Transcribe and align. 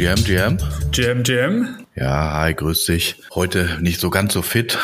GM, 0.00 0.24
GM. 0.24 0.58
GM, 0.92 1.22
GM. 1.24 1.68
Ja, 1.94 2.32
hi, 2.32 2.54
grüß 2.54 2.86
dich. 2.86 3.16
Heute 3.34 3.76
nicht 3.82 4.00
so 4.00 4.08
ganz 4.08 4.32
so 4.32 4.40
fit. 4.40 4.78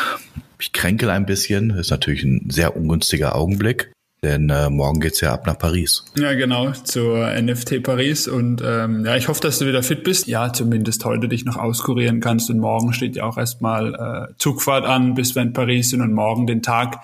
Ich 0.59 0.73
kränkel 0.73 1.09
ein 1.09 1.25
bisschen. 1.25 1.71
Ist 1.71 1.89
natürlich 1.89 2.21
ein 2.21 2.51
sehr 2.51 2.77
ungünstiger 2.77 3.35
Augenblick. 3.35 3.91
Denn 4.21 4.51
äh, 4.51 4.69
morgen 4.69 4.99
geht's 4.99 5.19
ja 5.21 5.33
ab 5.33 5.47
nach 5.47 5.57
Paris. 5.57 6.05
Ja, 6.19 6.35
genau, 6.35 6.71
zur 6.71 7.31
NFT 7.33 7.81
Paris. 7.81 8.27
Und 8.27 8.61
ähm, 8.63 9.05
ja, 9.05 9.15
ich 9.15 9.27
hoffe, 9.27 9.41
dass 9.41 9.57
du 9.57 9.65
wieder 9.65 9.81
fit 9.81 10.03
bist. 10.03 10.27
Ja, 10.27 10.53
zumindest 10.53 11.03
heute 11.03 11.27
dich 11.27 11.45
noch 11.45 11.57
auskurieren 11.57 12.19
kannst. 12.19 12.51
Und 12.51 12.59
morgen 12.59 12.93
steht 12.93 13.15
ja 13.15 13.23
auch 13.23 13.39
erstmal 13.39 13.95
äh, 13.95 14.33
Zugfahrt 14.37 14.85
an, 14.85 15.15
bis 15.15 15.33
wir 15.33 15.41
in 15.41 15.51
Paris 15.51 15.89
sind. 15.89 16.01
Und 16.01 16.13
morgen 16.13 16.45
den 16.45 16.61
Tag 16.61 16.99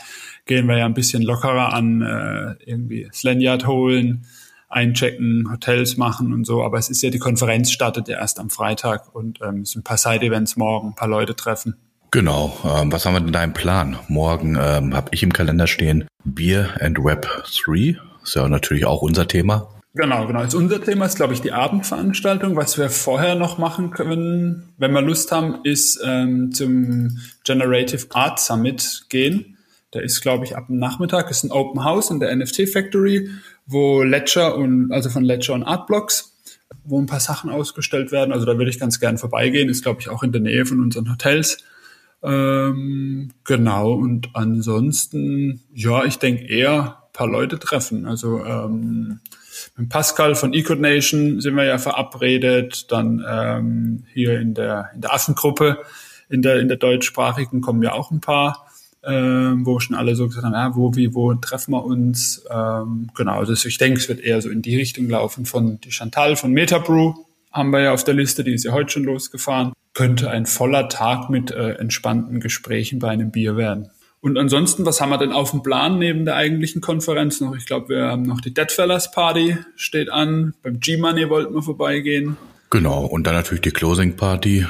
gehen 0.45 0.67
wir 0.67 0.77
ja 0.77 0.85
ein 0.85 0.93
bisschen 0.93 1.23
lockerer 1.23 1.73
an, 1.73 2.03
äh, 2.03 2.69
irgendwie 2.69 3.07
das 3.09 3.23
Lanyard 3.23 3.65
holen, 3.65 4.27
einchecken, 4.73 5.49
Hotels 5.51 5.97
machen 5.97 6.33
und 6.33 6.45
so. 6.45 6.63
Aber 6.63 6.77
es 6.77 6.89
ist 6.89 7.01
ja, 7.01 7.09
die 7.09 7.19
Konferenz 7.19 7.71
startet 7.71 8.07
ja 8.07 8.19
erst 8.19 8.39
am 8.39 8.49
Freitag 8.49 9.13
und 9.15 9.39
ähm, 9.41 9.61
es 9.61 9.71
sind 9.71 9.81
ein 9.81 9.83
paar 9.83 9.97
Side-Events 9.97 10.57
morgen, 10.57 10.89
ein 10.89 10.95
paar 10.95 11.07
Leute 11.07 11.35
treffen. 11.35 11.75
Genau. 12.11 12.57
Ähm, 12.63 12.91
was 12.91 13.05
haben 13.05 13.13
wir 13.13 13.21
denn 13.21 13.33
da 13.33 13.43
im 13.43 13.53
Plan? 13.53 13.97
Morgen 14.07 14.57
ähm, 14.59 14.95
habe 14.95 15.09
ich 15.11 15.23
im 15.23 15.33
Kalender 15.33 15.65
stehen 15.65 16.05
Beer 16.23 16.69
and 16.79 17.03
Web 17.03 17.27
3. 17.65 17.97
Ist 18.23 18.35
ja 18.35 18.47
natürlich 18.47 18.85
auch 18.85 19.01
unser 19.01 19.27
Thema. 19.27 19.69
Genau, 19.95 20.25
genau. 20.25 20.41
Jetzt 20.41 20.55
unser 20.55 20.81
Thema 20.81 21.05
ist, 21.05 21.17
glaube 21.17 21.33
ich, 21.33 21.41
die 21.41 21.51
Abendveranstaltung. 21.51 22.55
Was 22.55 22.79
wir 22.79 22.89
vorher 22.89 23.35
noch 23.35 23.59
machen 23.59 23.91
können, 23.91 24.73
wenn 24.77 24.91
wir 24.91 25.01
Lust 25.01 25.31
haben, 25.31 25.59
ist 25.63 26.01
ähm, 26.03 26.51
zum 26.51 27.19
Generative 27.43 28.07
Art 28.13 28.39
Summit 28.39 29.05
gehen. 29.09 29.57
Der 29.93 30.01
ist, 30.01 30.21
glaube 30.21 30.45
ich, 30.45 30.57
ab 30.57 30.67
dem 30.67 30.77
Nachmittag. 30.77 31.29
ist 31.29 31.43
ein 31.43 31.51
Open 31.51 31.83
House 31.83 32.09
in 32.09 32.19
der 32.19 32.35
NFT 32.35 32.69
Factory, 32.69 33.29
wo 33.65 34.03
Ledger 34.03 34.55
und, 34.55 34.91
also 34.91 35.09
von 35.09 35.23
Ledger 35.23 35.53
und 35.53 35.63
Artblocks, 35.63 36.37
wo 36.83 36.99
ein 36.99 37.05
paar 37.05 37.19
Sachen 37.19 37.49
ausgestellt 37.49 38.11
werden. 38.11 38.31
Also 38.31 38.45
da 38.45 38.57
würde 38.57 38.69
ich 38.69 38.79
ganz 38.79 38.99
gern 38.99 39.17
vorbeigehen. 39.17 39.69
Ist, 39.69 39.83
glaube 39.83 40.01
ich, 40.01 40.09
auch 40.09 40.23
in 40.23 40.31
der 40.31 40.41
Nähe 40.41 40.65
von 40.65 40.79
unseren 40.79 41.09
Hotels. 41.11 41.57
Ähm, 42.21 43.31
genau. 43.43 43.93
Und 43.93 44.29
ansonsten, 44.33 45.61
ja, 45.73 46.03
ich 46.05 46.19
denke 46.19 46.45
eher 46.45 47.03
paar 47.13 47.27
Leute 47.27 47.59
treffen. 47.59 48.05
Also, 48.05 48.43
ähm, 48.43 49.19
mit 49.77 49.89
Pascal 49.89 50.35
von 50.35 50.53
Ecode 50.53 50.81
Nation 50.81 51.39
sind 51.39 51.55
wir 51.55 51.63
ja 51.63 51.77
verabredet. 51.77 52.91
Dann 52.91 53.23
ähm, 53.27 54.03
hier 54.11 54.39
in 54.39 54.53
der, 54.53 54.89
in 54.93 55.01
der 55.01 55.13
Affengruppe, 55.13 55.77
in 56.29 56.41
der, 56.41 56.59
in 56.59 56.67
der 56.67 56.77
deutschsprachigen 56.77 57.61
kommen 57.61 57.83
ja 57.83 57.93
auch 57.93 58.11
ein 58.11 58.19
paar 58.19 58.62
ähm, 59.05 59.65
wo 59.65 59.79
schon 59.79 59.95
alle 59.95 60.15
so 60.15 60.27
gesagt 60.27 60.45
haben, 60.45 60.53
ja, 60.53 60.75
wo, 60.75 60.95
wie, 60.95 61.13
wo 61.13 61.33
treffen 61.33 61.71
wir 61.71 61.83
uns? 61.83 62.43
Ähm, 62.49 63.09
genau, 63.15 63.39
also 63.39 63.53
ich 63.53 63.77
denke, 63.77 63.99
es 63.99 64.07
wird 64.07 64.21
eher 64.21 64.41
so 64.41 64.49
in 64.49 64.61
die 64.61 64.77
Richtung 64.77 65.09
laufen 65.09 65.45
von 65.45 65.79
die 65.81 65.91
Chantal 65.91 66.35
von 66.35 66.51
Metabrew 66.51 67.13
haben 67.51 67.69
wir 67.69 67.81
ja 67.81 67.93
auf 67.93 68.03
der 68.03 68.15
Liste, 68.15 68.43
die 68.43 68.53
ist 68.53 68.63
ja 68.63 68.71
heute 68.71 68.89
schon 68.89 69.03
losgefahren. 69.03 69.73
Könnte 69.93 70.31
ein 70.31 70.47
voller 70.47 70.89
Tag 70.89 71.29
mit 71.29 71.51
äh, 71.51 71.73
entspannten 71.73 72.39
Gesprächen 72.39 72.97
bei 72.97 73.09
einem 73.09 73.31
Bier 73.31 73.55
werden. 73.57 73.91
Und 74.21 74.37
ansonsten, 74.37 74.85
was 74.85 75.01
haben 75.01 75.09
wir 75.09 75.17
denn 75.17 75.33
auf 75.33 75.51
dem 75.51 75.61
Plan 75.61 75.99
neben 75.99 76.25
der 76.25 76.35
eigentlichen 76.35 76.81
Konferenz 76.81 77.41
noch? 77.41 77.55
Ich 77.55 77.65
glaube, 77.65 77.89
wir 77.89 78.07
haben 78.07 78.23
noch 78.23 78.41
die 78.41 78.53
Deadfellas 78.53 79.11
Party 79.11 79.57
steht 79.75 80.09
an. 80.09 80.53
Beim 80.63 80.79
G-Money 80.79 81.29
wollten 81.29 81.53
wir 81.53 81.61
vorbeigehen. 81.61 82.37
Genau, 82.69 83.05
und 83.05 83.27
dann 83.27 83.35
natürlich 83.35 83.61
die 83.61 83.71
Closing 83.71 84.15
Party, 84.15 84.65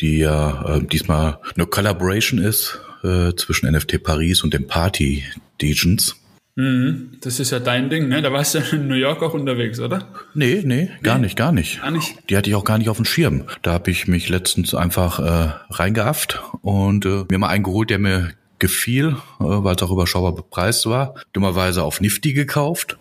die 0.00 0.18
ja 0.18 0.76
äh, 0.76 0.84
diesmal 0.84 1.38
eine 1.54 1.66
Collaboration 1.66 2.38
ist 2.38 2.80
äh, 3.06 3.36
zwischen 3.36 3.70
NFT 3.70 4.02
Paris 4.02 4.42
und 4.42 4.52
dem 4.52 4.66
Party 4.66 5.24
Degens. 5.60 6.16
Mhm. 6.56 7.18
Das 7.20 7.38
ist 7.38 7.50
ja 7.50 7.60
dein 7.60 7.90
Ding, 7.90 8.08
ne? 8.08 8.22
Da 8.22 8.32
warst 8.32 8.54
du 8.54 8.58
in 8.72 8.88
New 8.88 8.94
York 8.94 9.22
auch 9.22 9.34
unterwegs, 9.34 9.78
oder? 9.78 10.08
Nee, 10.34 10.62
nee, 10.64 10.90
gar 11.02 11.16
nee. 11.16 11.24
nicht, 11.24 11.36
gar 11.36 11.52
nicht. 11.52 11.82
Gar 11.82 11.90
nicht. 11.90 12.16
Die 12.30 12.36
hatte 12.36 12.48
ich 12.48 12.56
auch 12.56 12.64
gar 12.64 12.78
nicht 12.78 12.88
auf 12.88 12.96
dem 12.96 13.04
Schirm. 13.04 13.44
Da 13.60 13.72
habe 13.74 13.90
ich 13.90 14.08
mich 14.08 14.30
letztens 14.30 14.74
einfach 14.74 15.18
äh, 15.18 15.52
reingeafft 15.70 16.42
und 16.62 17.04
äh, 17.04 17.24
mir 17.30 17.38
mal 17.38 17.48
einen 17.48 17.64
geholt, 17.64 17.90
der 17.90 17.98
mir 17.98 18.30
gefiel, 18.58 19.16
äh, 19.38 19.44
weil 19.44 19.76
es 19.76 19.82
auch 19.82 19.90
überschaubar 19.90 20.34
bepreist 20.34 20.86
war. 20.86 21.14
Dummerweise 21.34 21.82
auf 21.82 22.00
Nifty 22.00 22.32
gekauft. 22.32 22.96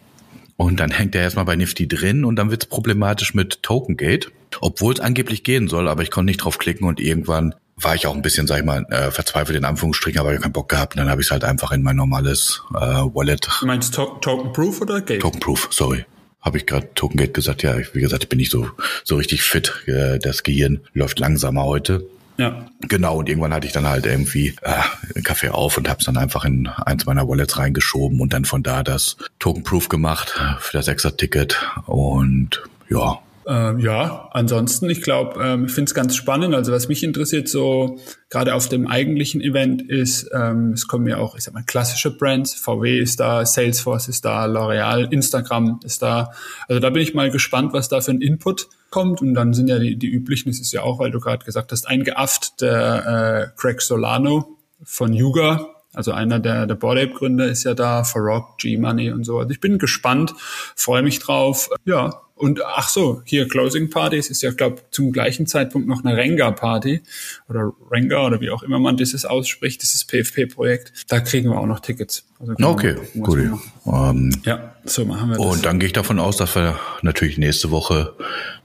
Und 0.57 0.79
dann 0.79 0.91
hängt 0.91 1.15
er 1.15 1.21
erstmal 1.21 1.45
bei 1.45 1.55
Nifty 1.55 1.87
drin 1.87 2.25
und 2.25 2.35
dann 2.35 2.49
wird's 2.49 2.65
problematisch 2.65 3.33
mit 3.33 3.63
Tokengate. 3.63 4.29
Obwohl 4.61 4.93
es 4.93 4.99
angeblich 4.99 5.43
gehen 5.43 5.67
soll, 5.67 5.87
aber 5.87 6.03
ich 6.03 6.11
konnte 6.11 6.27
nicht 6.27 6.37
drauf 6.37 6.57
klicken 6.57 6.87
und 6.87 6.99
irgendwann 6.99 7.55
war 7.77 7.95
ich 7.95 8.07
auch 8.07 8.15
ein 8.15 8.21
bisschen, 8.21 8.47
sag 8.47 8.59
ich 8.59 8.65
mal, 8.65 8.85
äh, 8.89 9.11
verzweifelt 9.11 9.57
in 9.57 9.65
Anführungsstrichen, 9.65 10.19
aber 10.19 10.33
ich 10.33 10.41
keinen 10.41 10.53
Bock 10.53 10.69
gehabt. 10.69 10.95
Und 10.95 10.99
dann 10.99 11.09
habe 11.09 11.21
ich 11.21 11.27
es 11.27 11.31
halt 11.31 11.43
einfach 11.43 11.71
in 11.71 11.83
mein 11.83 11.95
normales 11.95 12.61
äh, 12.73 12.77
Wallet. 12.77 13.47
Du 13.59 13.65
meinst 13.65 13.93
to 13.93 14.05
Token 14.21 14.53
Proof 14.53 14.81
oder 14.81 15.01
Gate? 15.01 15.21
Token 15.21 15.39
Proof, 15.39 15.67
sorry. 15.71 16.05
Habe 16.41 16.57
ich 16.57 16.65
gerade 16.65 16.93
Token 16.93 17.17
Gate 17.17 17.33
gesagt? 17.33 17.63
Ja, 17.63 17.75
wie 17.93 17.99
gesagt, 17.99 18.23
ich 18.23 18.29
bin 18.29 18.37
nicht 18.37 18.51
so 18.51 18.69
so 19.03 19.15
richtig 19.15 19.41
fit. 19.41 19.73
Äh, 19.87 20.19
das 20.19 20.43
Gehirn 20.43 20.81
läuft 20.93 21.19
langsamer 21.19 21.63
heute. 21.63 22.05
Ja. 22.37 22.65
Genau, 22.81 23.19
und 23.19 23.29
irgendwann 23.29 23.53
hatte 23.53 23.65
ich 23.65 23.73
dann 23.73 23.87
halt 23.87 24.05
irgendwie 24.05 24.55
äh, 24.61 24.81
einen 25.15 25.23
Kaffee 25.23 25.49
auf 25.49 25.77
und 25.77 25.89
habe 25.89 25.99
es 25.99 26.05
dann 26.05 26.17
einfach 26.17 26.43
in 26.45 26.67
eins 26.67 27.05
meiner 27.05 27.27
Wallets 27.27 27.57
reingeschoben 27.57 28.19
und 28.19 28.33
dann 28.33 28.45
von 28.45 28.61
da 28.61 28.83
das 28.83 29.17
Token 29.39 29.63
Proof 29.63 29.89
gemacht 29.89 30.35
für 30.59 30.77
das 30.77 30.87
extra 30.87 31.11
Ticket. 31.11 31.57
Und 31.85 32.61
ja, 32.89 33.19
ähm, 33.47 33.79
ja, 33.79 34.29
ansonsten, 34.31 34.89
ich 34.89 35.01
glaube, 35.01 35.43
ähm, 35.43 35.65
ich 35.65 35.71
finde 35.71 35.89
es 35.89 35.93
ganz 35.93 36.15
spannend. 36.15 36.55
Also 36.55 36.71
was 36.71 36.87
mich 36.87 37.03
interessiert, 37.03 37.47
so 37.47 37.99
gerade 38.29 38.55
auf 38.55 38.69
dem 38.69 38.87
eigentlichen 38.87 39.39
Event 39.41 39.81
ist, 39.83 40.29
ähm, 40.33 40.71
es 40.73 40.87
kommen 40.87 41.07
ja 41.07 41.17
auch, 41.17 41.35
ich 41.35 41.43
sag 41.43 41.53
mal, 41.53 41.63
klassische 41.63 42.15
Brands. 42.17 42.55
VW 42.55 42.99
ist 42.99 43.19
da, 43.19 43.45
Salesforce 43.45 44.07
ist 44.07 44.25
da, 44.25 44.45
L'Oreal, 44.45 45.11
Instagram 45.11 45.79
ist 45.83 46.01
da. 46.01 46.31
Also 46.67 46.79
da 46.79 46.89
bin 46.89 47.03
ich 47.03 47.13
mal 47.13 47.29
gespannt, 47.29 47.73
was 47.73 47.87
da 47.87 48.01
für 48.01 48.11
ein 48.11 48.21
Input 48.21 48.67
kommt. 48.89 49.21
Und 49.21 49.35
dann 49.35 49.53
sind 49.53 49.67
ja 49.67 49.77
die, 49.77 49.95
die 49.95 50.09
üblichen, 50.09 50.49
das 50.49 50.59
ist 50.59 50.71
ja 50.71 50.81
auch, 50.81 50.99
weil 50.99 51.11
du 51.11 51.19
gerade 51.19 51.45
gesagt 51.45 51.71
hast, 51.71 51.87
eingeafft, 51.87 52.61
der 52.61 53.51
äh, 53.53 53.59
Craig 53.59 53.81
Solano 53.81 54.57
von 54.83 55.13
Yuga, 55.13 55.67
also 55.93 56.11
einer 56.11 56.39
der, 56.39 56.67
der 56.67 56.75
Board 56.75 56.97
Ape 56.97 57.13
Gründer 57.13 57.47
ist 57.47 57.63
ja 57.63 57.73
da, 57.73 58.03
Farok, 58.03 58.57
G-Money 58.57 59.11
und 59.11 59.23
so. 59.23 59.39
Also 59.39 59.51
ich 59.51 59.61
bin 59.61 59.79
gespannt, 59.79 60.33
freue 60.75 61.01
mich 61.01 61.19
drauf. 61.19 61.69
Ja, 61.85 62.24
und 62.37 62.61
ach 62.65 62.89
so, 62.89 63.21
hier 63.23 63.47
Closing 63.47 63.89
Parties 63.89 64.29
ist 64.29 64.41
ja, 64.41 64.51
glaube 64.51 64.81
zum 64.91 65.13
gleichen 65.13 65.47
Zeitpunkt 65.47 65.87
noch 65.87 66.03
eine 66.03 66.17
Renga-Party 66.17 67.01
oder 67.47 67.71
Renga 67.89 68.25
oder 68.27 68.41
wie 68.41 68.49
auch 68.49 68.61
immer 68.61 68.77
man 68.77 68.97
dieses 68.97 69.25
ausspricht, 69.25 69.81
dieses 69.81 70.03
PFP-Projekt. 70.03 71.05
Da 71.07 71.21
kriegen 71.21 71.49
wir 71.49 71.57
auch 71.57 71.65
noch 71.65 71.79
Tickets. 71.79 72.25
Also 72.39 72.53
okay, 72.61 72.97
gut. 73.17 73.39
Ähm, 73.85 74.35
ja, 74.43 74.75
so 74.83 75.05
machen 75.05 75.29
wir 75.29 75.37
das. 75.37 75.45
Und 75.45 75.65
dann 75.65 75.79
gehe 75.79 75.87
ich 75.87 75.93
davon 75.93 76.19
aus, 76.19 76.35
dass 76.35 76.55
wir 76.55 76.77
natürlich 77.01 77.37
nächste 77.37 77.71
Woche 77.71 78.13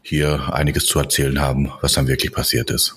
hier 0.02 0.52
einiges 0.52 0.87
zu 0.87 0.98
erzählen 0.98 1.41
haben, 1.41 1.70
was 1.81 1.92
dann 1.92 2.08
wirklich 2.08 2.32
passiert 2.32 2.70
ist. 2.70 2.97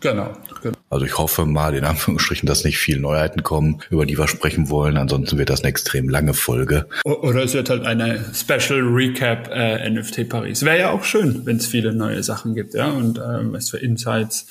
Genau, 0.00 0.36
genau. 0.60 0.76
Also 0.94 1.06
ich 1.06 1.18
hoffe 1.18 1.44
mal 1.44 1.74
in 1.74 1.82
Anführungsstrichen, 1.82 2.46
dass 2.46 2.62
nicht 2.62 2.78
viele 2.78 3.00
Neuheiten 3.00 3.42
kommen, 3.42 3.80
über 3.90 4.06
die 4.06 4.16
wir 4.16 4.28
sprechen 4.28 4.70
wollen. 4.70 4.96
Ansonsten 4.96 5.38
wird 5.38 5.50
das 5.50 5.62
eine 5.62 5.70
extrem 5.70 6.08
lange 6.08 6.34
Folge. 6.34 6.86
Oder 7.04 7.42
es 7.42 7.52
wird 7.52 7.68
halt 7.68 7.84
eine 7.84 8.24
Special 8.32 8.80
Recap 8.80 9.50
äh, 9.52 9.90
NFT 9.90 10.28
Paris. 10.28 10.64
Wäre 10.64 10.78
ja 10.78 10.90
auch 10.90 11.02
schön, 11.02 11.44
wenn 11.46 11.56
es 11.56 11.66
viele 11.66 11.92
neue 11.92 12.22
Sachen 12.22 12.54
gibt, 12.54 12.74
ja. 12.74 12.90
Und 12.90 13.18
äh, 13.18 13.22
was 13.22 13.70
für 13.70 13.78
Insights. 13.78 14.46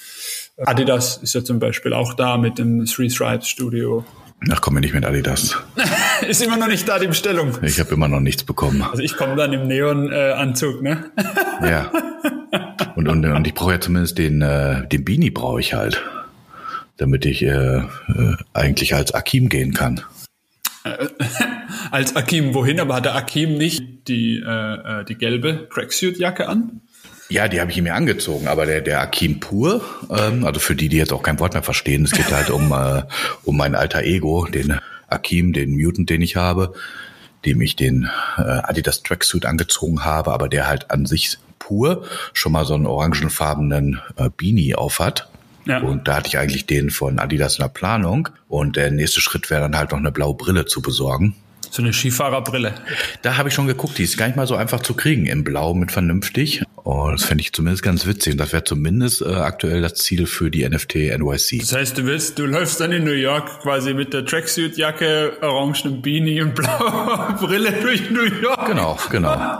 Adidas 0.57 1.15
ist 1.23 1.33
ja 1.33 1.45
zum 1.45 1.59
Beispiel 1.59 1.93
auch 1.93 2.13
da 2.13 2.37
mit 2.37 2.59
dem 2.59 2.85
Three 2.87 3.09
Stripes 3.09 3.47
Studio. 3.47 4.03
Ach, 4.51 4.59
komm 4.59 4.73
mir 4.73 4.81
nicht 4.81 4.93
mit 4.93 5.05
Adidas. 5.05 5.55
ist 6.27 6.41
immer 6.41 6.57
noch 6.57 6.67
nicht 6.67 6.89
da 6.89 6.99
die 6.99 7.07
Bestellung. 7.07 7.57
Ich 7.61 7.79
habe 7.79 7.93
immer 7.93 8.09
noch 8.09 8.19
nichts 8.19 8.43
bekommen. 8.43 8.81
Also 8.81 9.01
ich 9.01 9.15
komme 9.15 9.37
dann 9.37 9.53
im 9.53 9.65
Neon-Anzug, 9.67 10.81
äh, 10.81 10.83
ne? 10.83 11.11
ja. 11.61 11.89
Und, 12.95 13.07
und, 13.07 13.25
und 13.25 13.47
ich 13.47 13.55
brauche 13.55 13.71
ja 13.71 13.79
zumindest 13.79 14.19
den, 14.19 14.43
äh, 14.43 14.87
den 14.87 15.03
Beanie 15.03 15.31
brauche 15.31 15.59
ich 15.59 15.73
halt, 15.73 16.03
damit 16.97 17.25
ich 17.25 17.43
äh, 17.43 17.77
äh, 17.77 17.83
eigentlich 18.53 18.95
als 18.95 19.13
Akim 19.13 19.49
gehen 19.49 19.73
kann. 19.73 20.01
Äh, 20.83 21.07
als 21.91 22.15
Akim 22.15 22.53
wohin? 22.53 22.79
Aber 22.79 22.95
hat 22.95 23.05
der 23.05 23.15
Akim 23.15 23.57
nicht 23.57 24.07
die, 24.07 24.37
äh, 24.45 25.01
äh 25.01 25.05
die 25.05 25.15
gelbe 25.15 25.67
Cracksuit-Jacke 25.69 26.47
an? 26.47 26.81
Ja, 27.29 27.47
die 27.47 27.61
habe 27.61 27.71
ich 27.71 27.81
mir 27.81 27.95
angezogen, 27.95 28.47
aber 28.47 28.65
der, 28.65 28.81
der 28.81 29.01
Akim 29.01 29.39
pur, 29.39 29.81
ähm, 30.09 30.45
also 30.45 30.59
für 30.59 30.75
die, 30.75 30.89
die 30.89 30.97
jetzt 30.97 31.13
auch 31.13 31.23
kein 31.23 31.39
Wort 31.39 31.53
mehr 31.53 31.63
verstehen, 31.63 32.03
es 32.03 32.11
geht 32.11 32.31
halt 32.31 32.49
um, 32.49 32.71
äh, 32.71 33.03
um 33.43 33.57
mein 33.57 33.75
alter 33.75 34.03
Ego, 34.03 34.45
den 34.45 34.77
Akim, 35.07 35.53
den 35.53 35.71
Mutant, 35.71 36.09
den 36.09 36.21
ich 36.21 36.35
habe, 36.35 36.73
dem 37.45 37.61
ich 37.61 37.75
den 37.75 38.09
äh, 38.37 38.41
Adidas 38.41 39.03
Tracksuit 39.03 39.45
angezogen 39.45 40.05
habe, 40.05 40.31
aber 40.31 40.49
der 40.49 40.67
halt 40.67 40.91
an 40.91 41.05
sich 41.05 41.37
pur 41.59 42.05
schon 42.33 42.51
mal 42.51 42.65
so 42.65 42.75
einen 42.75 42.85
orangenfarbenen 42.85 43.99
äh, 44.17 44.29
Beanie 44.29 44.75
aufhat. 44.75 45.29
Ja. 45.65 45.79
Und 45.79 46.07
da 46.07 46.17
hatte 46.17 46.27
ich 46.27 46.37
eigentlich 46.37 46.65
den 46.65 46.89
von 46.89 47.19
Adidas 47.19 47.57
in 47.57 47.63
der 47.63 47.69
Planung. 47.69 48.29
Und 48.47 48.75
der 48.75 48.91
nächste 48.91 49.21
Schritt 49.21 49.49
wäre 49.49 49.61
dann 49.61 49.77
halt 49.77 49.91
noch 49.91 49.99
eine 49.99 50.11
blaue 50.11 50.35
Brille 50.35 50.65
zu 50.65 50.81
besorgen. 50.81 51.35
So 51.73 51.81
eine 51.81 51.91
Skifahrerbrille. 51.91 52.75
Da 53.23 53.37
habe 53.37 53.49
ich 53.49 53.55
schon 53.55 53.65
geguckt, 53.65 53.97
die 53.97 54.03
ist 54.03 54.15
gar 54.15 54.27
nicht 54.27 54.35
mal 54.35 54.45
so 54.45 54.55
einfach 54.55 54.81
zu 54.81 54.93
kriegen 54.93 55.25
in 55.25 55.43
Blau 55.43 55.73
mit 55.73 55.91
vernünftig. 55.91 56.61
Oh, 56.83 57.09
das 57.09 57.23
fände 57.23 57.41
ich 57.41 57.51
zumindest 57.51 57.81
ganz 57.81 58.05
witzig. 58.05 58.33
Und 58.33 58.41
das 58.41 58.53
wäre 58.53 58.63
zumindest 58.63 59.23
äh, 59.23 59.33
aktuell 59.33 59.81
das 59.81 59.95
Ziel 59.95 60.27
für 60.27 60.51
die 60.51 60.69
NFT 60.69 60.95
NYC. 61.17 61.61
Das 61.61 61.73
heißt, 61.73 61.97
du 61.97 62.05
willst, 62.05 62.37
du 62.37 62.45
läufst 62.45 62.79
dann 62.79 62.91
in 62.91 63.03
New 63.03 63.11
York 63.11 63.61
quasi 63.61 63.95
mit 63.95 64.13
der 64.13 64.23
Tracksuit-Jacke, 64.23 65.37
orangenen 65.41 66.03
Beanie 66.03 66.41
und 66.41 66.53
blauer 66.53 67.37
Brille 67.41 67.73
durch 67.81 68.11
New 68.11 68.25
York. 68.25 68.67
Genau, 68.67 68.99
genau. 69.09 69.57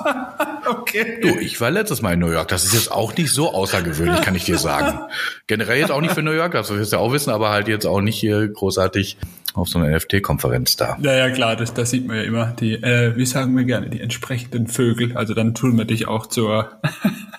Okay. 0.79 1.19
Du, 1.21 1.39
ich 1.39 1.59
war 1.61 1.71
letztes 1.71 2.01
Mal 2.01 2.13
in 2.13 2.19
New 2.19 2.31
York. 2.31 2.47
Das 2.47 2.65
ist 2.65 2.73
jetzt 2.73 2.91
auch 2.91 3.15
nicht 3.15 3.31
so 3.31 3.53
außergewöhnlich, 3.53 4.21
kann 4.21 4.35
ich 4.35 4.45
dir 4.45 4.57
sagen. 4.57 4.99
Generell 5.47 5.79
jetzt 5.79 5.91
auch 5.91 6.01
nicht 6.01 6.13
für 6.13 6.23
New 6.23 6.31
York, 6.31 6.53
das 6.53 6.69
wirst 6.69 6.91
du 6.91 6.97
ja 6.97 7.01
auch 7.01 7.11
wissen, 7.11 7.29
aber 7.31 7.49
halt 7.49 7.67
jetzt 7.67 7.85
auch 7.85 8.01
nicht 8.01 8.17
hier 8.17 8.47
großartig 8.47 9.17
auf 9.53 9.67
so 9.67 9.79
einer 9.79 9.95
NFT-Konferenz 9.95 10.75
da. 10.75 10.97
Ja, 11.01 11.13
ja, 11.13 11.29
klar, 11.29 11.55
das, 11.55 11.73
das 11.73 11.91
sieht 11.91 12.07
man 12.07 12.17
ja 12.17 12.23
immer. 12.23 12.47
Die, 12.59 12.73
äh, 12.73 13.15
wie 13.15 13.25
sagen 13.25 13.55
wir 13.55 13.63
gerne, 13.63 13.89
die 13.89 14.01
entsprechenden 14.01 14.67
Vögel. 14.67 15.15
Also 15.15 15.33
dann 15.33 15.53
tun 15.53 15.77
wir 15.77 15.85
dich 15.85 16.07
auch 16.07 16.25
zur 16.25 16.71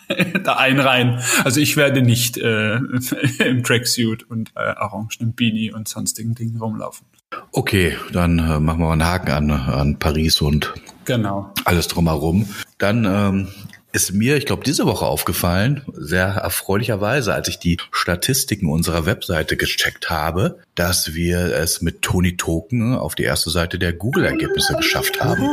da 0.45 0.57
einreihen. 0.57 1.21
Also 1.45 1.61
ich 1.61 1.77
werde 1.77 2.03
nicht 2.03 2.39
äh, 2.39 2.77
im 3.45 3.63
Tracksuit 3.65 4.23
und 4.31 4.53
äh, 4.55 4.75
orangenen 4.81 5.35
Beanie 5.35 5.73
und 5.73 5.89
sonstigen 5.89 6.35
Dingen 6.35 6.59
rumlaufen. 6.61 7.07
Okay, 7.51 7.97
dann 8.13 8.39
äh, 8.39 8.61
machen 8.61 8.79
wir 8.79 8.87
mal 8.87 8.93
einen 8.93 9.05
Haken 9.05 9.31
an, 9.31 9.51
an 9.51 9.99
Paris 9.99 10.41
und 10.41 10.73
genau. 11.05 11.53
alles 11.65 11.89
drumherum. 11.89 12.49
Dann 12.79 13.05
ähm, 13.05 13.49
ist 13.95 14.13
mir, 14.13 14.37
ich 14.37 14.47
glaube, 14.47 14.65
diese 14.65 14.87
Woche 14.87 15.07
aufgefallen, 15.07 15.83
sehr 15.93 16.27
erfreulicherweise, 16.27 17.33
als 17.33 17.47
ich 17.49 17.61
die 17.61 17.79
Statistiken 17.93 18.69
unserer 18.69 19.07
Webseite 19.07 19.57
gecheckt 19.57 20.11
habe, 20.11 20.59
dass 20.75 21.15
wir 21.15 21.55
es 21.55 21.81
mit 21.81 22.03
Tony 22.03 22.37
Token 22.37 22.95
auf 22.95 23.15
die 23.15 23.23
erste 23.23 23.51
Seite 23.51 23.79
der 23.79 23.93
Google-Ergebnisse 23.93 24.75
geschafft 24.75 25.23
haben. 25.23 25.49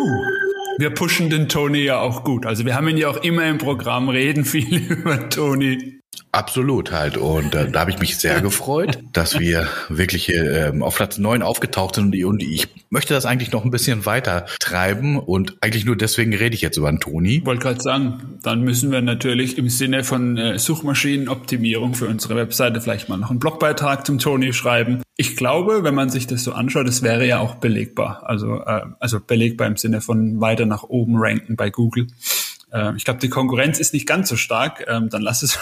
Wir 0.80 0.90
pushen 0.90 1.30
den 1.30 1.48
Tony 1.50 1.84
ja 1.84 2.00
auch 2.00 2.24
gut. 2.24 2.48
Also 2.48 2.66
wir 2.66 2.74
haben 2.74 2.88
ihn 2.88 2.98
ja 2.98 3.10
auch 3.10 3.24
immer 3.24 3.46
im 3.46 3.60
Programm, 3.60 4.10
reden 4.10 4.44
viel 4.44 4.78
über 4.92 5.30
Tony. 5.30 6.01
Absolut 6.34 6.94
halt. 6.94 7.18
Und 7.18 7.54
äh, 7.56 7.70
da 7.70 7.82
habe 7.82 7.92
ich 7.92 8.00
mich 8.00 8.18
sehr 8.18 8.40
gefreut, 8.40 9.00
dass 9.12 9.38
wir 9.38 9.68
wirklich 9.90 10.30
ähm, 10.30 10.82
auf 10.82 10.96
Platz 10.96 11.18
neun 11.18 11.42
aufgetaucht 11.42 11.96
sind. 11.96 12.16
Und, 12.24 12.42
ich 12.42 12.70
möchte 12.90 13.14
das 13.14 13.26
eigentlich 13.26 13.52
noch 13.52 13.66
ein 13.66 13.72
bisschen 13.72 14.06
weiter 14.06 14.46
treiben. 14.60 15.20
Und 15.20 15.58
eigentlich 15.60 15.84
nur 15.84 15.98
deswegen 15.98 16.34
rede 16.34 16.56
ich 16.56 16.62
jetzt 16.62 16.78
über 16.78 16.98
Toni. 16.98 17.46
Wollte 17.46 17.64
gerade 17.64 17.82
sagen, 17.82 18.40
dann 18.44 18.62
müssen 18.62 18.92
wir 18.92 19.02
natürlich 19.02 19.58
im 19.58 19.68
Sinne 19.68 20.06
von 20.06 20.38
äh, 20.38 20.58
Suchmaschinenoptimierung 20.58 21.96
für 21.96 22.08
unsere 22.08 22.38
Webseite 22.38 22.80
vielleicht 22.80 23.10
mal 23.10 23.18
noch 23.18 23.30
einen 23.30 23.40
Blogbeitrag 23.40 24.06
zum 24.06 24.18
Toni 24.18 24.54
schreiben. 24.54 25.02
Ich 25.18 25.36
glaube, 25.36 25.84
wenn 25.84 25.96
man 25.96 26.10
sich 26.10 26.28
das 26.28 26.46
so 26.46 26.54
anschaut, 26.54 26.88
das 26.88 27.02
wäre 27.02 27.28
ja 27.28 27.40
auch 27.40 27.56
belegbar. 27.56 28.24
Also, 28.26 28.62
äh, 28.62 28.84
also 29.00 29.20
belegbar 29.20 29.68
im 29.68 29.76
Sinne 29.76 30.00
von 30.00 30.40
weiter 30.40 30.66
nach 30.66 30.84
oben 30.84 31.16
ranken 31.18 31.58
bei 31.58 31.70
Google. 31.70 32.08
Äh, 32.72 32.96
ich 32.96 33.04
glaube, 33.04 33.20
die 33.20 33.30
Konkurrenz 33.30 33.80
ist 33.80 33.94
nicht 33.94 34.08
ganz 34.08 34.30
so 34.30 34.38
stark. 34.38 34.86
Ähm, 34.88 35.10
dann 35.10 35.22
lass 35.22 35.44
es 35.44 35.60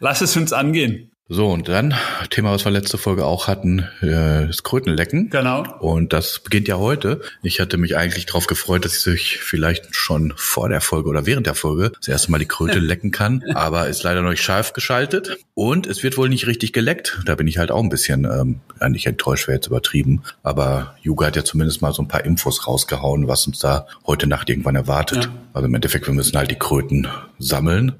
Lass 0.00 0.20
es 0.20 0.36
uns 0.36 0.52
angehen. 0.52 1.10
So, 1.30 1.46
und 1.48 1.68
dann, 1.68 1.94
Thema, 2.30 2.52
was 2.52 2.64
wir 2.64 2.72
letzte 2.72 2.96
Folge 2.96 3.26
auch 3.26 3.48
hatten, 3.48 3.80
äh, 4.00 4.46
das 4.46 4.62
Krötenlecken. 4.62 5.28
Genau. 5.28 5.62
Und 5.78 6.14
das 6.14 6.38
beginnt 6.38 6.68
ja 6.68 6.78
heute. 6.78 7.20
Ich 7.42 7.60
hatte 7.60 7.76
mich 7.76 7.98
eigentlich 7.98 8.24
darauf 8.24 8.46
gefreut, 8.46 8.86
dass 8.86 9.06
ich 9.06 9.36
vielleicht 9.36 9.94
schon 9.94 10.32
vor 10.36 10.70
der 10.70 10.80
Folge 10.80 11.10
oder 11.10 11.26
während 11.26 11.46
der 11.46 11.54
Folge 11.54 11.92
das 11.98 12.08
erste 12.08 12.30
Mal 12.30 12.38
die 12.38 12.48
Kröte 12.48 12.78
lecken 12.78 13.10
kann, 13.10 13.44
aber 13.52 13.88
ist 13.88 14.04
leider 14.04 14.22
noch 14.22 14.30
nicht 14.30 14.42
scharf 14.42 14.72
geschaltet. 14.72 15.36
Und 15.52 15.86
es 15.86 16.02
wird 16.02 16.16
wohl 16.16 16.30
nicht 16.30 16.46
richtig 16.46 16.72
geleckt. 16.72 17.20
Da 17.26 17.34
bin 17.34 17.46
ich 17.46 17.58
halt 17.58 17.70
auch 17.70 17.82
ein 17.82 17.90
bisschen, 17.90 18.24
ähm, 18.24 18.60
ja, 18.80 18.88
nicht 18.88 19.04
enttäuscht, 19.04 19.48
wäre 19.48 19.56
jetzt 19.56 19.66
übertrieben. 19.66 20.22
Aber 20.42 20.96
Yuga 21.02 21.26
hat 21.26 21.36
ja 21.36 21.44
zumindest 21.44 21.82
mal 21.82 21.92
so 21.92 22.00
ein 22.00 22.08
paar 22.08 22.24
Infos 22.24 22.66
rausgehauen, 22.66 23.28
was 23.28 23.46
uns 23.46 23.58
da 23.58 23.86
heute 24.06 24.26
Nacht 24.26 24.48
irgendwann 24.48 24.76
erwartet. 24.76 25.24
Ja. 25.24 25.30
Also 25.52 25.68
im 25.68 25.74
Endeffekt, 25.74 26.06
wir 26.06 26.14
müssen 26.14 26.38
halt 26.38 26.50
die 26.50 26.58
Kröten 26.58 27.06
sammeln. 27.38 27.92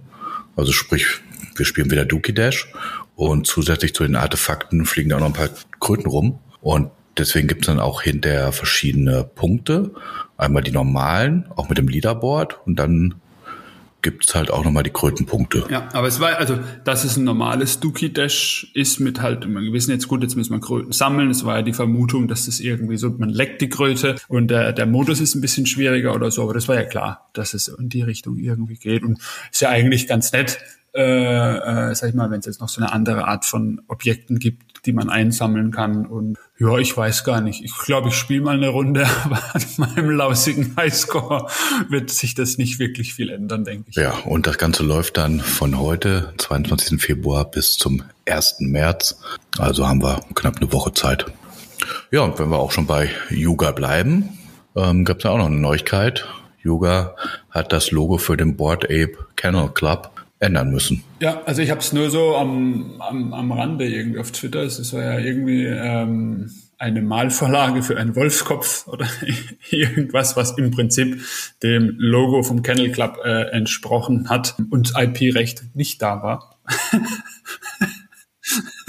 Also 0.56 0.72
sprich, 0.72 1.20
wir 1.56 1.66
spielen 1.66 1.90
wieder 1.90 2.04
Dookie 2.04 2.32
Dash 2.32 2.68
und 3.16 3.46
zusätzlich 3.46 3.94
zu 3.94 4.04
den 4.04 4.16
Artefakten 4.16 4.86
fliegen 4.86 5.10
da 5.10 5.16
auch 5.16 5.20
noch 5.20 5.26
ein 5.28 5.32
paar 5.32 5.50
Kröten 5.80 6.06
rum. 6.06 6.38
Und 6.60 6.90
deswegen 7.16 7.48
gibt 7.48 7.62
es 7.62 7.66
dann 7.66 7.80
auch 7.80 8.02
hinterher 8.02 8.52
verschiedene 8.52 9.24
Punkte. 9.24 9.92
Einmal 10.36 10.62
die 10.62 10.70
normalen, 10.70 11.46
auch 11.56 11.68
mit 11.68 11.78
dem 11.78 11.88
Leaderboard 11.88 12.60
und 12.66 12.78
dann 12.78 13.14
gibt 14.02 14.28
es 14.28 14.34
halt 14.34 14.50
auch 14.50 14.64
nochmal 14.64 14.84
die 14.84 14.90
Krötenpunkte. 14.90 15.66
Ja, 15.70 15.88
aber 15.92 16.06
es 16.06 16.20
war, 16.20 16.36
also, 16.38 16.58
dass 16.84 17.04
es 17.04 17.16
ein 17.16 17.24
normales 17.24 17.80
Dookie 17.80 18.12
Dash 18.12 18.70
ist 18.74 19.00
mit 19.00 19.20
halt, 19.20 19.46
wir 19.46 19.72
wissen 19.72 19.90
jetzt 19.90 20.06
gut, 20.06 20.22
jetzt 20.22 20.36
müssen 20.36 20.52
wir 20.52 20.60
Kröten 20.60 20.92
sammeln. 20.92 21.30
Es 21.30 21.44
war 21.44 21.56
ja 21.56 21.62
die 21.62 21.72
Vermutung, 21.72 22.28
dass 22.28 22.46
das 22.46 22.60
irgendwie 22.60 22.96
so, 22.96 23.10
man 23.10 23.30
leckt 23.30 23.60
die 23.60 23.68
Kröte 23.68 24.16
und 24.28 24.48
der, 24.48 24.72
der 24.72 24.86
Modus 24.86 25.20
ist 25.20 25.34
ein 25.34 25.40
bisschen 25.40 25.66
schwieriger 25.66 26.14
oder 26.14 26.30
so, 26.30 26.42
aber 26.42 26.54
das 26.54 26.68
war 26.68 26.76
ja 26.76 26.84
klar, 26.84 27.28
dass 27.32 27.54
es 27.54 27.68
in 27.68 27.88
die 27.88 28.02
Richtung 28.02 28.36
irgendwie 28.36 28.76
geht 28.76 29.02
und 29.02 29.18
ist 29.50 29.60
ja 29.60 29.70
eigentlich 29.70 30.06
ganz 30.06 30.32
nett, 30.32 30.58
äh, 30.98 31.90
äh, 31.90 31.94
sag 31.94 32.08
ich 32.08 32.14
mal, 32.16 32.28
wenn 32.30 32.40
es 32.40 32.46
jetzt 32.46 32.60
noch 32.60 32.68
so 32.68 32.80
eine 32.80 32.92
andere 32.92 33.28
Art 33.28 33.44
von 33.44 33.80
Objekten 33.86 34.40
gibt, 34.40 34.84
die 34.84 34.92
man 34.92 35.10
einsammeln 35.10 35.70
kann. 35.70 36.06
Und 36.06 36.38
ja, 36.58 36.76
ich 36.78 36.96
weiß 36.96 37.22
gar 37.22 37.40
nicht. 37.40 37.62
Ich 37.62 37.72
glaube, 37.78 38.08
ich 38.08 38.14
spiele 38.16 38.40
mal 38.40 38.56
eine 38.56 38.68
Runde, 38.68 39.06
aber 39.24 39.40
an 39.52 39.62
meinem 39.76 40.10
lausigen 40.10 40.74
Highscore 40.76 41.46
wird 41.88 42.10
sich 42.10 42.34
das 42.34 42.58
nicht 42.58 42.80
wirklich 42.80 43.14
viel 43.14 43.30
ändern, 43.30 43.62
denke 43.62 43.90
ich. 43.90 43.96
Ja, 43.96 44.10
und 44.24 44.48
das 44.48 44.58
Ganze 44.58 44.82
läuft 44.82 45.18
dann 45.18 45.38
von 45.38 45.78
heute, 45.78 46.32
22. 46.38 47.00
Februar, 47.00 47.48
bis 47.48 47.76
zum 47.76 48.02
1. 48.26 48.56
März. 48.58 49.20
Also 49.56 49.86
haben 49.86 50.02
wir 50.02 50.20
knapp 50.34 50.56
eine 50.56 50.72
Woche 50.72 50.92
Zeit. 50.92 51.26
Ja, 52.10 52.22
und 52.22 52.40
wenn 52.40 52.48
wir 52.48 52.58
auch 52.58 52.72
schon 52.72 52.86
bei 52.86 53.10
Yoga 53.30 53.70
bleiben, 53.70 54.30
ähm, 54.74 55.04
gab 55.04 55.18
es 55.18 55.24
ja 55.24 55.30
auch 55.30 55.38
noch 55.38 55.46
eine 55.46 55.60
Neuigkeit. 55.60 56.26
Yoga 56.60 57.14
hat 57.50 57.72
das 57.72 57.92
Logo 57.92 58.18
für 58.18 58.36
den 58.36 58.56
Board 58.56 58.86
Ape 58.86 59.16
Kennel 59.36 59.68
Club 59.68 60.10
ändern 60.40 60.70
müssen. 60.70 61.02
Ja, 61.20 61.42
also 61.44 61.62
ich 61.62 61.70
habe 61.70 61.80
es 61.80 61.92
nur 61.92 62.10
so 62.10 62.36
am, 62.36 63.00
am, 63.00 63.32
am 63.32 63.52
Rande 63.52 63.86
irgendwie 63.86 64.18
auf 64.18 64.30
Twitter. 64.30 64.62
Es 64.62 64.92
war 64.92 65.02
ja 65.02 65.18
irgendwie 65.18 65.64
ähm, 65.64 66.50
eine 66.78 67.02
Malvorlage 67.02 67.82
für 67.82 67.98
einen 67.98 68.14
Wolfskopf 68.14 68.86
oder 68.88 69.06
irgendwas, 69.70 70.36
was 70.36 70.56
im 70.56 70.70
Prinzip 70.70 71.20
dem 71.62 71.94
Logo 71.98 72.42
vom 72.42 72.62
Kennel 72.62 72.92
Club 72.92 73.18
äh, 73.24 73.50
entsprochen 73.50 74.28
hat 74.28 74.56
und 74.70 74.92
IP-Recht 74.96 75.74
nicht 75.74 76.00
da 76.00 76.22
war. 76.22 76.60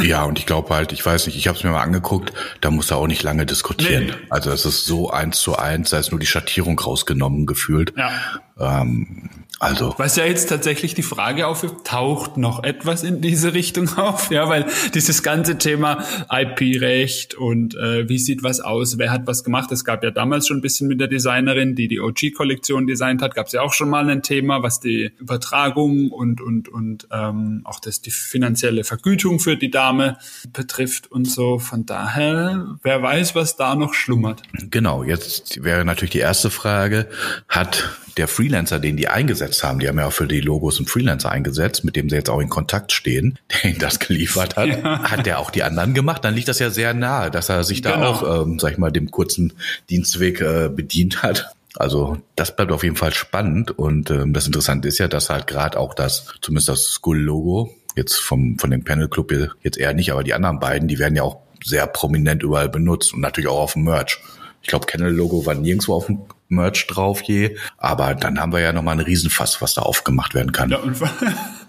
Ja, 0.01 0.24
und 0.24 0.40
ich 0.40 0.46
glaube 0.46 0.74
halt, 0.74 0.92
ich 0.92 1.06
weiß 1.06 1.28
nicht, 1.28 1.38
ich 1.38 1.48
habe 1.48 1.57
es 1.57 1.63
mir 1.63 1.72
mal 1.72 1.81
angeguckt, 1.81 2.34
da 2.62 2.72
muss 2.72 2.92
er 2.92 2.98
auch 2.98 3.07
nicht 3.07 3.24
lange 3.24 3.46
diskutieren. 3.46 4.06
Nee. 4.07 4.13
Also 4.30 4.51
es 4.51 4.66
ist 4.66 4.86
so 4.86 5.10
eins 5.10 5.40
zu 5.40 5.57
eins, 5.57 5.90
da 5.90 6.00
ist 6.00 6.12
nur 6.12 6.19
die 6.19 6.25
Schattierung 6.25 6.80
rausgenommen 6.80 7.46
gefühlt. 7.46 7.94
Ja. 7.98 8.12
Ähm, 8.60 9.30
also. 9.60 9.94
Was 9.98 10.16
ja 10.16 10.24
jetzt 10.24 10.48
tatsächlich 10.48 10.94
die 10.94 11.04
Frage 11.04 11.46
aufwirft, 11.46 11.84
taucht 11.84 12.38
noch 12.38 12.63
etwas 12.63 13.04
in 13.04 13.19
diese 13.19 13.54
Richtung 13.54 13.90
auf? 13.98 14.31
Ja, 14.31 14.48
weil 14.48 14.66
dieses 14.94 15.22
ganze 15.22 15.57
Thema 15.57 16.06
IP-Recht 16.31 17.36
und 17.36 17.75
äh, 17.75 18.07
wie 18.07 18.19
sieht 18.19 18.42
was 18.42 18.62
aus, 18.62 18.98
wer 18.98 19.12
hat 19.12 19.28
was 19.28 19.44
gemacht? 19.44 19.69
Es 19.74 19.84
gab 19.84 20.02
ja 20.02 20.12
damals 20.12 20.48
schon 20.48 20.60
ein 20.60 20.62
bisschen 20.62 20.88
mit 20.88 21.02
der 21.02 21.10
Designerin, 21.10 21.75
die 21.75 21.90
die 21.90 22.00
OG-Kollektion 22.00 22.88
designt 22.88 23.22
hat, 23.22 23.36
gab 23.36 23.48
es 23.48 23.54
ja 23.54 23.62
auch 23.62 23.74
schon 23.74 23.90
mal 23.90 24.10
ein 24.10 24.24
Thema, 24.24 24.63
was 24.63 24.80
die 24.80 25.12
Übertragung 25.19 26.09
und 26.09 26.40
und 26.40 26.69
und 26.69 27.09
ähm, 27.12 27.62
auch 27.66 27.81
das 27.81 28.02
die 28.02 28.12
finanzielle 28.12 28.85
Vergütung 28.85 29.42
für 29.42 29.57
die 29.57 29.69
Dame 29.90 30.18
betrifft 30.54 31.12
und 31.12 31.26
so. 31.26 31.60
Von 31.60 31.86
daher, 31.86 32.76
wer 32.84 33.02
weiß, 33.02 33.36
was 33.36 33.56
da 33.56 33.76
noch 33.76 33.94
schlummert. 33.94 34.44
Genau. 34.54 35.04
Jetzt 35.04 35.64
wäre 35.64 35.84
natürlich 35.86 36.12
die 36.12 36.19
erste 36.19 36.50
Frage: 36.50 37.08
Hat 37.48 37.90
der 38.18 38.28
Freelancer, 38.28 38.80
den 38.80 38.98
die 38.98 39.08
eingesetzt 39.08 39.64
haben, 39.64 39.80
die 39.80 39.88
haben 39.88 39.98
ja 39.98 40.08
auch 40.08 40.14
für 40.14 40.28
die 40.28 40.42
Logos 40.42 40.78
einen 40.78 40.88
Freelancer 40.88 41.31
eingesetzt, 41.31 41.84
mit 41.84 41.96
dem 41.96 42.10
sie 42.10 42.18
jetzt 42.18 42.30
auch 42.30 42.40
in 42.40 42.50
Kontakt 42.50 42.92
stehen, 42.92 43.40
der 43.64 43.72
ihnen 43.72 43.80
das 43.80 44.00
geliefert 44.00 44.58
hat, 44.58 44.68
ja. 44.68 45.10
hat 45.10 45.26
der 45.26 45.40
auch 45.40 45.52
die 45.52 45.64
anderen 45.64 45.94
gemacht. 45.94 46.24
Dann 46.24 46.36
liegt 46.36 46.48
das 46.48 46.60
ja 46.60 46.69
sehr 46.69 46.94
nahe, 46.94 47.31
dass 47.31 47.50
er 47.50 47.64
sich 47.64 47.81
da 47.81 47.96
genau. 47.96 48.12
auch, 48.12 48.44
ähm, 48.44 48.60
sag 48.60 48.74
ich 48.74 48.78
mal, 48.78 48.92
dem 48.92 49.10
kurzen 49.10 49.54
Dienstweg 49.90 50.42
äh, 50.42 50.69
bedient 50.69 51.24
hat. 51.24 51.54
Also 51.76 52.18
das 52.36 52.56
bleibt 52.56 52.72
auf 52.72 52.84
jeden 52.84 52.96
Fall 52.96 53.14
spannend 53.14 53.72
und 53.78 54.10
ähm, 54.10 54.34
das 54.34 54.48
Interessante 54.48 54.88
ist 54.88 54.98
ja, 54.98 55.08
dass 55.08 55.30
halt 55.30 55.48
gerade 55.48 55.80
auch 55.80 55.94
das, 55.94 56.26
zumindest 56.42 56.68
das 56.68 56.84
Skull-Logo, 56.86 57.74
jetzt 57.96 58.16
vom 58.16 58.58
von 58.60 58.72
dem 58.72 58.84
Panel 58.84 59.08
Club 59.08 59.31
jetzt 59.62 59.78
eher 59.78 59.94
nicht, 59.94 60.12
aber 60.12 60.24
die 60.24 60.34
anderen 60.34 60.60
beiden, 60.60 60.88
die 60.88 61.00
werden 61.00 61.16
ja 61.16 61.24
auch 61.24 61.38
sehr 61.64 61.88
prominent 61.88 62.44
überall 62.44 62.69
benutzt 62.69 63.14
und 63.14 63.22
natürlich 63.22 63.50
auch 63.50 63.60
auf 63.60 63.74
dem 63.74 63.84
Merch. 63.84 64.19
Ich 64.62 64.68
glaube, 64.68 64.86
Kennel-Logo 64.86 65.46
war 65.46 65.56
nirgendwo 65.56 65.94
auf 65.94 66.08
dem 66.08 66.22
Merch 66.50 66.88
drauf 66.88 67.22
je. 67.22 67.56
Aber 67.78 68.16
dann 68.16 68.40
haben 68.40 68.52
wir 68.52 68.60
ja 68.60 68.74
nochmal 68.74 68.96
ein 68.96 69.06
Riesenfass, 69.06 69.62
was 69.62 69.76
da 69.76 69.84
aufgemacht 69.84 70.34
werden 70.34 70.52
kann. 70.52 70.69
Ja, 70.69 70.80
und, 70.80 70.98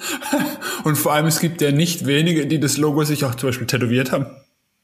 und 0.85 0.97
vor 0.97 1.13
allem, 1.13 1.27
es 1.27 1.39
gibt 1.41 1.61
ja 1.61 1.71
nicht 1.71 2.07
wenige, 2.07 2.47
die 2.47 2.59
das 2.59 2.79
Logo 2.79 3.05
sich 3.05 3.25
auch 3.25 3.35
zum 3.35 3.51
Beispiel 3.51 3.67
tätowiert 3.67 4.11
haben. 4.11 4.27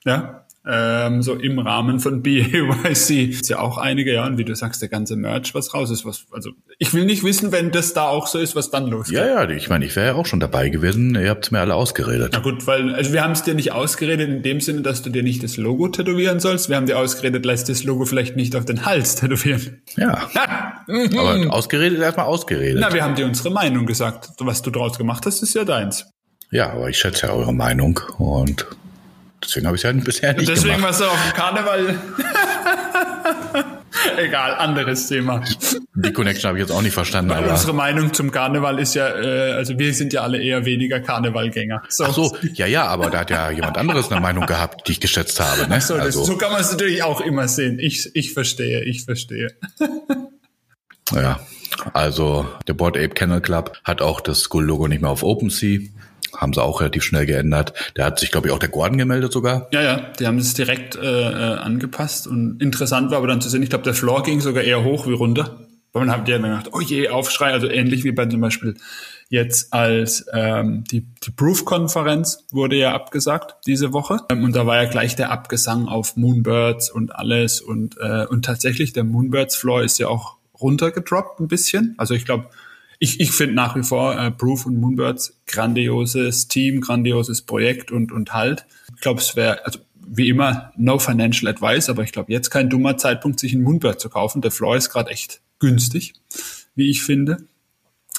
Ja, 0.04 0.45
ähm, 0.68 1.22
so 1.22 1.34
im 1.34 1.58
Rahmen 1.58 2.00
von 2.00 2.22
BAYC. 2.24 3.30
Ist 3.30 3.48
ja 3.48 3.60
auch 3.60 3.78
einige, 3.78 4.12
ja, 4.12 4.26
und 4.26 4.38
wie 4.38 4.44
du 4.44 4.54
sagst, 4.54 4.82
der 4.82 4.88
ganze 4.88 5.16
Merch, 5.16 5.54
was 5.54 5.72
raus 5.74 5.90
ist, 5.90 6.04
was, 6.04 6.26
also 6.32 6.50
ich 6.78 6.92
will 6.92 7.04
nicht 7.04 7.22
wissen, 7.22 7.52
wenn 7.52 7.70
das 7.70 7.94
da 7.94 8.08
auch 8.08 8.26
so 8.26 8.38
ist, 8.38 8.56
was 8.56 8.70
dann 8.70 8.88
losgeht. 8.88 9.18
Ja, 9.18 9.44
ja, 9.44 9.50
ich 9.50 9.68
meine, 9.68 9.84
ich 9.84 9.94
wäre 9.94 10.06
ja 10.06 10.14
auch 10.14 10.26
schon 10.26 10.40
dabei 10.40 10.68
gewesen, 10.68 11.14
ihr 11.14 11.30
habt 11.30 11.46
es 11.46 11.50
mir 11.50 11.60
alle 11.60 11.74
ausgeredet. 11.74 12.30
Na 12.32 12.40
gut, 12.40 12.66
weil, 12.66 12.94
also 12.94 13.12
wir 13.12 13.22
haben 13.22 13.32
es 13.32 13.44
dir 13.44 13.54
nicht 13.54 13.72
ausgeredet 13.72 14.28
in 14.28 14.42
dem 14.42 14.60
Sinne, 14.60 14.82
dass 14.82 15.02
du 15.02 15.10
dir 15.10 15.22
nicht 15.22 15.42
das 15.42 15.56
Logo 15.56 15.88
tätowieren 15.88 16.40
sollst. 16.40 16.68
Wir 16.68 16.76
haben 16.76 16.86
dir 16.86 16.98
ausgeredet, 16.98 17.44
lass 17.46 17.64
das 17.64 17.84
Logo 17.84 18.04
vielleicht 18.04 18.36
nicht 18.36 18.56
auf 18.56 18.64
den 18.64 18.84
Hals 18.84 19.16
tätowieren. 19.16 19.82
Ja. 19.96 20.28
Aber 20.86 21.54
ausgeredet 21.54 22.00
erstmal 22.00 22.26
ausgeredet. 22.26 22.78
Na, 22.80 22.92
wir 22.92 23.02
haben 23.02 23.14
dir 23.14 23.26
unsere 23.26 23.50
Meinung 23.50 23.86
gesagt. 23.86 24.30
Was 24.38 24.62
du 24.62 24.70
draus 24.70 24.98
gemacht 24.98 25.26
hast, 25.26 25.42
ist 25.42 25.54
ja 25.54 25.64
deins. 25.64 26.06
Ja, 26.50 26.70
aber 26.70 26.88
ich 26.88 26.98
schätze 26.98 27.26
ja 27.26 27.32
eure 27.32 27.52
Meinung 27.52 28.00
und 28.18 28.66
Deswegen 29.42 29.66
habe 29.66 29.76
ich 29.76 29.84
es 29.84 29.90
ja 29.90 29.92
bisher 29.92 30.32
nicht 30.34 30.48
Deswegen 30.48 30.76
gemacht. 30.76 30.88
warst 30.88 31.00
du 31.00 31.04
auf 31.04 31.22
dem 31.22 31.32
Karneval. 31.34 31.98
Egal, 34.16 34.54
anderes 34.54 35.08
Thema. 35.08 35.42
Die 35.94 36.12
Connection 36.12 36.48
habe 36.48 36.58
ich 36.58 36.62
jetzt 36.62 36.72
auch 36.72 36.82
nicht 36.82 36.92
verstanden. 36.92 37.30
Weil 37.30 37.44
aber 37.44 37.52
unsere 37.52 37.72
Meinung 37.72 38.12
zum 38.12 38.30
Karneval 38.30 38.78
ist 38.78 38.94
ja, 38.94 39.08
äh, 39.08 39.52
also 39.52 39.78
wir 39.78 39.92
sind 39.94 40.12
ja 40.12 40.22
alle 40.22 40.42
eher 40.42 40.64
weniger 40.64 41.00
Karnevalgänger. 41.00 41.82
So. 41.88 42.04
Ach 42.04 42.14
so, 42.14 42.36
ja, 42.54 42.66
ja, 42.66 42.86
aber 42.86 43.10
da 43.10 43.20
hat 43.20 43.30
ja 43.30 43.50
jemand 43.50 43.78
anderes 43.78 44.10
eine 44.10 44.20
Meinung 44.20 44.46
gehabt, 44.46 44.86
die 44.88 44.92
ich 44.92 45.00
geschätzt 45.00 45.40
habe. 45.40 45.68
Ne? 45.68 45.80
So, 45.80 45.94
das, 45.96 46.06
also, 46.06 46.24
so 46.24 46.36
kann 46.36 46.52
man 46.52 46.60
es 46.60 46.70
natürlich 46.70 47.02
auch 47.02 47.20
immer 47.20 47.48
sehen. 47.48 47.78
Ich, 47.78 48.14
ich 48.14 48.32
verstehe, 48.32 48.84
ich 48.84 49.04
verstehe. 49.04 49.56
ja, 51.12 51.40
also 51.92 52.46
der 52.68 52.74
Board 52.74 52.96
Ape 52.96 53.10
Kennel 53.10 53.40
Club 53.40 53.76
hat 53.84 54.02
auch 54.02 54.20
das 54.20 54.40
School-Logo 54.40 54.88
nicht 54.88 55.02
mehr 55.02 55.10
auf 55.10 55.22
OpenSea. 55.22 55.80
Haben 56.36 56.52
sie 56.52 56.62
auch 56.62 56.80
relativ 56.80 57.02
schnell 57.02 57.26
geändert. 57.26 57.72
Da 57.94 58.04
hat 58.04 58.18
sich, 58.18 58.30
glaube 58.30 58.48
ich, 58.48 58.52
auch 58.52 58.58
der 58.58 58.68
Gordon 58.68 58.98
gemeldet 58.98 59.32
sogar. 59.32 59.68
Ja, 59.72 59.82
ja, 59.82 60.12
die 60.18 60.26
haben 60.26 60.38
es 60.38 60.54
direkt 60.54 60.96
äh, 60.96 61.00
äh, 61.00 61.58
angepasst 61.58 62.26
und 62.26 62.62
interessant 62.62 63.10
war 63.10 63.18
aber 63.18 63.26
dann 63.26 63.40
zu 63.40 63.48
sehen, 63.48 63.62
ich 63.62 63.70
glaube, 63.70 63.84
der 63.84 63.94
Floor 63.94 64.22
ging 64.22 64.40
sogar 64.40 64.62
eher 64.62 64.84
hoch 64.84 65.06
wie 65.06 65.12
runter. 65.12 65.60
Man 65.92 66.10
hat 66.10 66.28
ja 66.28 66.38
dann 66.38 66.50
gedacht, 66.50 66.70
oh 66.72 66.80
je, 66.80 67.08
Aufschrei, 67.08 67.52
also 67.52 67.68
ähnlich 67.68 68.04
wie 68.04 68.12
bei 68.12 68.26
zum 68.26 68.42
Beispiel 68.42 68.76
jetzt 69.28 69.72
als 69.72 70.26
ähm, 70.32 70.84
die, 70.84 71.06
die 71.24 71.30
Proof-Konferenz 71.30 72.44
wurde 72.52 72.76
ja 72.76 72.94
abgesagt 72.94 73.56
diese 73.66 73.92
Woche. 73.92 74.18
Ähm, 74.30 74.44
und 74.44 74.54
da 74.54 74.66
war 74.66 74.82
ja 74.82 74.88
gleich 74.88 75.16
der 75.16 75.30
Abgesang 75.30 75.88
auf 75.88 76.16
Moonbirds 76.16 76.90
und 76.90 77.14
alles. 77.14 77.60
Und, 77.60 77.96
äh, 77.98 78.26
und 78.26 78.44
tatsächlich, 78.44 78.92
der 78.92 79.04
Moonbirds-Floor 79.04 79.82
ist 79.82 79.98
ja 79.98 80.08
auch 80.08 80.36
runtergedroppt 80.60 81.40
ein 81.40 81.48
bisschen. 81.48 81.94
Also 81.98 82.14
ich 82.14 82.24
glaube, 82.24 82.50
ich, 82.98 83.20
ich 83.20 83.32
finde 83.32 83.54
nach 83.54 83.76
wie 83.76 83.82
vor 83.82 84.18
äh, 84.18 84.30
Proof 84.30 84.66
und 84.66 84.80
Moonbirds 84.80 85.38
grandioses 85.46 86.48
Team, 86.48 86.80
grandioses 86.80 87.42
Projekt 87.42 87.92
und, 87.92 88.12
und 88.12 88.32
halt. 88.32 88.66
Ich 88.94 89.00
glaube, 89.00 89.20
es 89.20 89.36
wäre, 89.36 89.64
also 89.64 89.80
wie 90.06 90.28
immer, 90.28 90.72
no 90.76 90.98
financial 90.98 91.50
advice, 91.50 91.90
aber 91.90 92.02
ich 92.02 92.12
glaube, 92.12 92.32
jetzt 92.32 92.50
kein 92.50 92.70
dummer 92.70 92.96
Zeitpunkt, 92.96 93.40
sich 93.40 93.54
einen 93.54 93.64
Moonbird 93.64 94.00
zu 94.00 94.08
kaufen. 94.08 94.40
Der 94.40 94.50
Floor 94.50 94.76
ist 94.76 94.90
gerade 94.90 95.10
echt 95.10 95.40
günstig, 95.58 96.14
wie 96.74 96.90
ich 96.90 97.02
finde. 97.02 97.38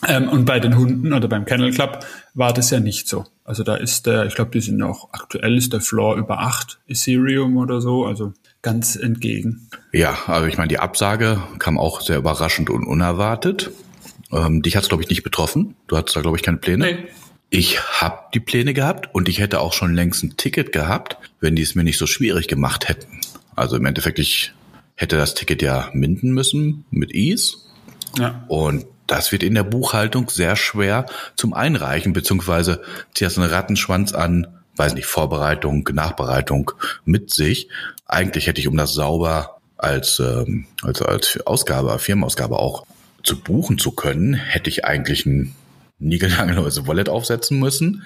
Ähm, 0.05 0.29
und 0.29 0.45
bei 0.45 0.59
den 0.59 0.77
Hunden 0.77 1.11
oder 1.11 1.27
beim 1.27 1.45
Kennel 1.45 1.71
Club 1.73 2.05
war 2.35 2.53
das 2.53 2.69
ja 2.69 2.79
nicht 2.79 3.07
so. 3.07 3.25
Also 3.43 3.63
da 3.63 3.75
ist 3.75 4.05
der, 4.05 4.25
ich 4.25 4.35
glaube, 4.35 4.51
die 4.51 4.61
sind 4.61 4.81
auch 4.83 5.09
aktuell 5.11 5.57
ist 5.57 5.73
der 5.73 5.81
Floor 5.81 6.17
über 6.17 6.39
acht 6.39 6.79
Ethereum 6.87 7.57
oder 7.57 7.81
so, 7.81 8.05
also 8.05 8.33
ganz 8.61 8.95
entgegen. 8.95 9.69
Ja, 9.91 10.15
also 10.27 10.45
ich 10.45 10.57
meine, 10.57 10.67
die 10.67 10.79
Absage 10.79 11.41
kam 11.57 11.79
auch 11.79 12.01
sehr 12.01 12.17
überraschend 12.17 12.69
und 12.69 12.85
unerwartet. 12.85 13.71
Ähm, 14.31 14.61
dich 14.61 14.75
hat 14.75 14.83
es, 14.83 14.89
glaube 14.89 15.03
ich, 15.03 15.09
nicht 15.09 15.23
betroffen. 15.23 15.75
Du 15.87 15.97
hattest 15.97 16.15
da, 16.15 16.21
glaube 16.21 16.37
ich, 16.37 16.43
keine 16.43 16.57
Pläne. 16.57 16.85
Nee. 16.85 17.07
Ich 17.49 17.79
habe 18.01 18.19
die 18.33 18.41
Pläne 18.41 18.73
gehabt 18.73 19.13
und 19.13 19.29
ich 19.29 19.39
hätte 19.39 19.61
auch 19.61 19.71
schon 19.71 19.95
längst 19.95 20.23
ein 20.23 20.35
Ticket 20.35 20.73
gehabt, 20.73 21.17
wenn 21.39 21.55
die 21.55 21.61
es 21.61 21.75
mir 21.75 21.83
nicht 21.83 21.97
so 21.97 22.05
schwierig 22.05 22.47
gemacht 22.47 22.89
hätten. 22.89 23.21
Also 23.55 23.77
im 23.77 23.85
Endeffekt, 23.85 24.19
ich 24.19 24.53
hätte 24.95 25.15
das 25.15 25.33
Ticket 25.33 25.61
ja 25.61 25.89
minden 25.93 26.31
müssen 26.31 26.85
mit 26.91 27.13
Ease. 27.13 27.57
Ja. 28.17 28.43
Und 28.49 28.85
das 29.07 29.31
wird 29.31 29.43
in 29.43 29.55
der 29.55 29.63
Buchhaltung 29.63 30.29
sehr 30.29 30.57
schwer 30.57 31.05
zum 31.35 31.53
Einreichen, 31.53 32.11
beziehungsweise 32.11 32.81
zieht 33.13 33.27
das 33.27 33.37
einen 33.37 33.49
Rattenschwanz 33.49 34.13
an, 34.13 34.47
weiß 34.75 34.93
nicht, 34.93 35.05
Vorbereitung, 35.05 35.87
Nachbereitung 35.93 36.71
mit 37.05 37.31
sich. 37.31 37.69
Eigentlich 38.05 38.47
hätte 38.47 38.59
ich, 38.59 38.67
um 38.67 38.75
das 38.75 38.93
sauber 38.93 39.57
als, 39.77 40.19
ähm, 40.19 40.65
als, 40.81 41.01
als 41.01 41.39
Ausgabe, 41.45 41.97
Firmenausgabe 41.99 42.59
auch 42.59 42.85
zu 43.27 43.39
buchen 43.39 43.77
zu 43.77 43.91
können, 43.91 44.33
hätte 44.33 44.69
ich 44.69 44.85
eigentlich 44.85 45.25
ein 45.25 45.53
niegelnagelneues 45.99 46.87
Wallet 46.87 47.09
aufsetzen 47.09 47.59
müssen, 47.59 48.03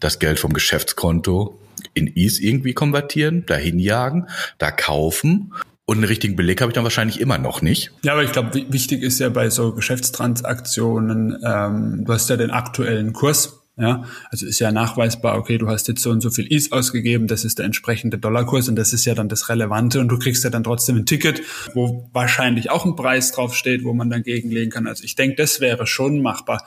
das 0.00 0.18
Geld 0.18 0.38
vom 0.38 0.52
Geschäftskonto 0.52 1.60
in 1.92 2.08
ETH 2.16 2.40
irgendwie 2.40 2.72
konvertieren, 2.72 3.44
dahin 3.46 3.78
jagen, 3.78 4.28
da 4.58 4.70
kaufen 4.70 5.52
und 5.84 5.98
einen 5.98 6.04
richtigen 6.04 6.34
Beleg 6.34 6.62
habe 6.62 6.70
ich 6.70 6.74
dann 6.74 6.84
wahrscheinlich 6.84 7.20
immer 7.20 7.36
noch 7.36 7.60
nicht. 7.60 7.92
Ja, 8.02 8.12
aber 8.12 8.24
ich 8.24 8.32
glaube, 8.32 8.64
wichtig 8.70 9.02
ist 9.02 9.18
ja 9.18 9.28
bei 9.28 9.50
so 9.50 9.74
Geschäftstransaktionen, 9.74 11.38
ähm, 11.44 12.04
du 12.06 12.12
hast 12.12 12.30
ja 12.30 12.36
den 12.36 12.50
aktuellen 12.50 13.12
Kurs 13.12 13.63
ja, 13.76 14.04
also 14.30 14.46
ist 14.46 14.60
ja 14.60 14.70
nachweisbar, 14.70 15.36
okay, 15.36 15.58
du 15.58 15.68
hast 15.68 15.88
jetzt 15.88 16.02
so 16.02 16.10
und 16.10 16.20
so 16.20 16.30
viel 16.30 16.46
Is 16.46 16.70
ausgegeben, 16.70 17.26
das 17.26 17.44
ist 17.44 17.58
der 17.58 17.66
entsprechende 17.66 18.18
Dollarkurs 18.18 18.68
und 18.68 18.76
das 18.76 18.92
ist 18.92 19.04
ja 19.04 19.14
dann 19.14 19.28
das 19.28 19.48
Relevante 19.48 19.98
und 19.98 20.08
du 20.08 20.18
kriegst 20.18 20.44
ja 20.44 20.50
dann 20.50 20.62
trotzdem 20.62 20.96
ein 20.96 21.06
Ticket, 21.06 21.42
wo 21.74 22.08
wahrscheinlich 22.12 22.70
auch 22.70 22.84
ein 22.84 22.94
Preis 22.94 23.32
draufsteht, 23.32 23.82
wo 23.82 23.92
man 23.92 24.10
dann 24.10 24.22
gegenlegen 24.22 24.70
kann. 24.70 24.86
Also 24.86 25.02
ich 25.02 25.16
denke, 25.16 25.36
das 25.36 25.60
wäre 25.60 25.88
schon 25.88 26.22
machbar. 26.22 26.64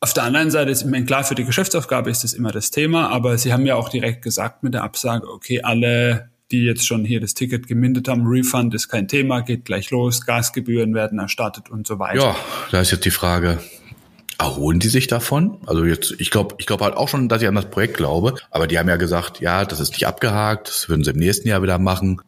Auf 0.00 0.14
der 0.14 0.24
anderen 0.24 0.50
Seite 0.50 0.70
ist, 0.70 0.82
ich 0.82 0.88
meine, 0.88 1.06
klar, 1.06 1.22
für 1.22 1.36
die 1.36 1.44
Geschäftsaufgabe 1.44 2.10
ist 2.10 2.24
das 2.24 2.32
immer 2.32 2.50
das 2.50 2.72
Thema, 2.72 3.08
aber 3.10 3.38
sie 3.38 3.52
haben 3.52 3.64
ja 3.64 3.76
auch 3.76 3.88
direkt 3.88 4.22
gesagt 4.22 4.64
mit 4.64 4.74
der 4.74 4.82
Absage, 4.82 5.28
okay, 5.28 5.62
alle, 5.62 6.30
die 6.50 6.64
jetzt 6.64 6.86
schon 6.86 7.04
hier 7.04 7.20
das 7.20 7.34
Ticket 7.34 7.68
gemindet 7.68 8.08
haben, 8.08 8.26
Refund 8.26 8.74
ist 8.74 8.88
kein 8.88 9.06
Thema, 9.06 9.42
geht 9.42 9.64
gleich 9.64 9.90
los, 9.90 10.26
Gasgebühren 10.26 10.94
werden 10.94 11.20
erstattet 11.20 11.70
und 11.70 11.86
so 11.86 12.00
weiter. 12.00 12.20
Ja, 12.20 12.36
da 12.72 12.80
ist 12.80 12.90
jetzt 12.90 13.04
die 13.04 13.10
Frage, 13.10 13.60
Erholen 14.38 14.78
die 14.78 14.88
sich 14.88 15.08
davon? 15.08 15.58
Also 15.66 15.84
jetzt, 15.84 16.14
ich 16.18 16.30
glaube, 16.30 16.54
ich 16.58 16.66
glaube 16.66 16.84
halt 16.84 16.96
auch 16.96 17.08
schon, 17.08 17.28
dass 17.28 17.42
ich 17.42 17.48
an 17.48 17.56
das 17.56 17.70
Projekt 17.70 17.96
glaube, 17.96 18.34
aber 18.52 18.68
die 18.68 18.78
haben 18.78 18.88
ja 18.88 18.96
gesagt, 18.96 19.40
ja, 19.40 19.64
das 19.64 19.80
ist 19.80 19.92
nicht 19.92 20.06
abgehakt, 20.06 20.68
das 20.68 20.88
würden 20.88 21.02
sie 21.02 21.10
im 21.10 21.18
nächsten 21.18 21.48
Jahr 21.48 21.62
wieder 21.62 21.78
machen. 21.78 22.20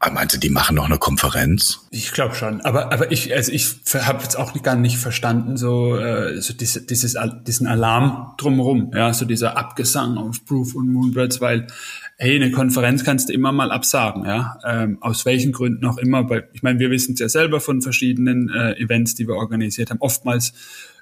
Aber 0.00 0.14
meinst 0.14 0.34
du, 0.34 0.40
die 0.40 0.50
machen 0.50 0.74
noch 0.74 0.86
eine 0.86 0.98
Konferenz? 0.98 1.86
Ich 1.92 2.10
glaube 2.10 2.34
schon. 2.34 2.60
Aber, 2.62 2.92
aber 2.92 3.12
ich, 3.12 3.32
also 3.32 3.52
ich 3.52 3.76
habe 3.94 4.24
jetzt 4.24 4.36
auch 4.36 4.60
gar 4.64 4.74
nicht 4.74 4.98
verstanden, 4.98 5.56
so, 5.56 5.96
äh, 5.96 6.40
so 6.40 6.52
diese, 6.52 6.84
dieses, 6.84 7.16
diesen 7.46 7.68
Alarm 7.68 8.34
drumherum, 8.36 8.90
ja, 8.92 9.14
so 9.14 9.24
dieser 9.24 9.56
Abgesang 9.56 10.18
auf 10.18 10.44
Proof 10.44 10.74
und 10.74 10.92
Moonbirds, 10.92 11.40
weil, 11.40 11.68
hey, 12.16 12.34
eine 12.34 12.50
Konferenz 12.50 13.04
kannst 13.04 13.28
du 13.28 13.32
immer 13.32 13.52
mal 13.52 13.70
absagen, 13.70 14.24
ja. 14.24 14.58
Ähm, 14.66 14.98
aus 15.00 15.24
welchen 15.24 15.52
Gründen 15.52 15.86
auch 15.86 15.98
immer. 15.98 16.28
Weil, 16.28 16.48
ich 16.52 16.64
meine, 16.64 16.80
wir 16.80 16.90
wissen 16.90 17.12
es 17.12 17.20
ja 17.20 17.28
selber 17.28 17.60
von 17.60 17.80
verschiedenen 17.80 18.48
äh, 18.48 18.72
Events, 18.80 19.14
die 19.14 19.28
wir 19.28 19.36
organisiert 19.36 19.90
haben. 19.90 20.00
Oftmals 20.00 20.52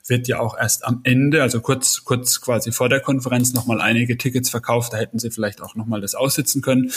wird 0.07 0.29
ja 0.29 0.41
auch 0.41 0.57
erst 0.59 0.85
am 0.85 1.01
Ende, 1.05 1.43
also 1.43 1.61
kurz, 1.61 2.05
kurz 2.05 2.41
quasi 2.41 2.73
vor 2.73 2.89
der 2.89 3.01
Konferenz 3.01 3.53
nochmal 3.53 3.81
einige 3.81 4.17
Tickets 4.17 4.51
verkauft. 4.51 4.93
Da 4.93 4.97
hätten 4.97 5.19
sie 5.19 5.31
vielleicht 5.31 5.63
auch 5.63 5.75
nochmal 5.75 6.01
das 6.01 6.15
aussitzen 6.15 6.63
können. 6.63 6.91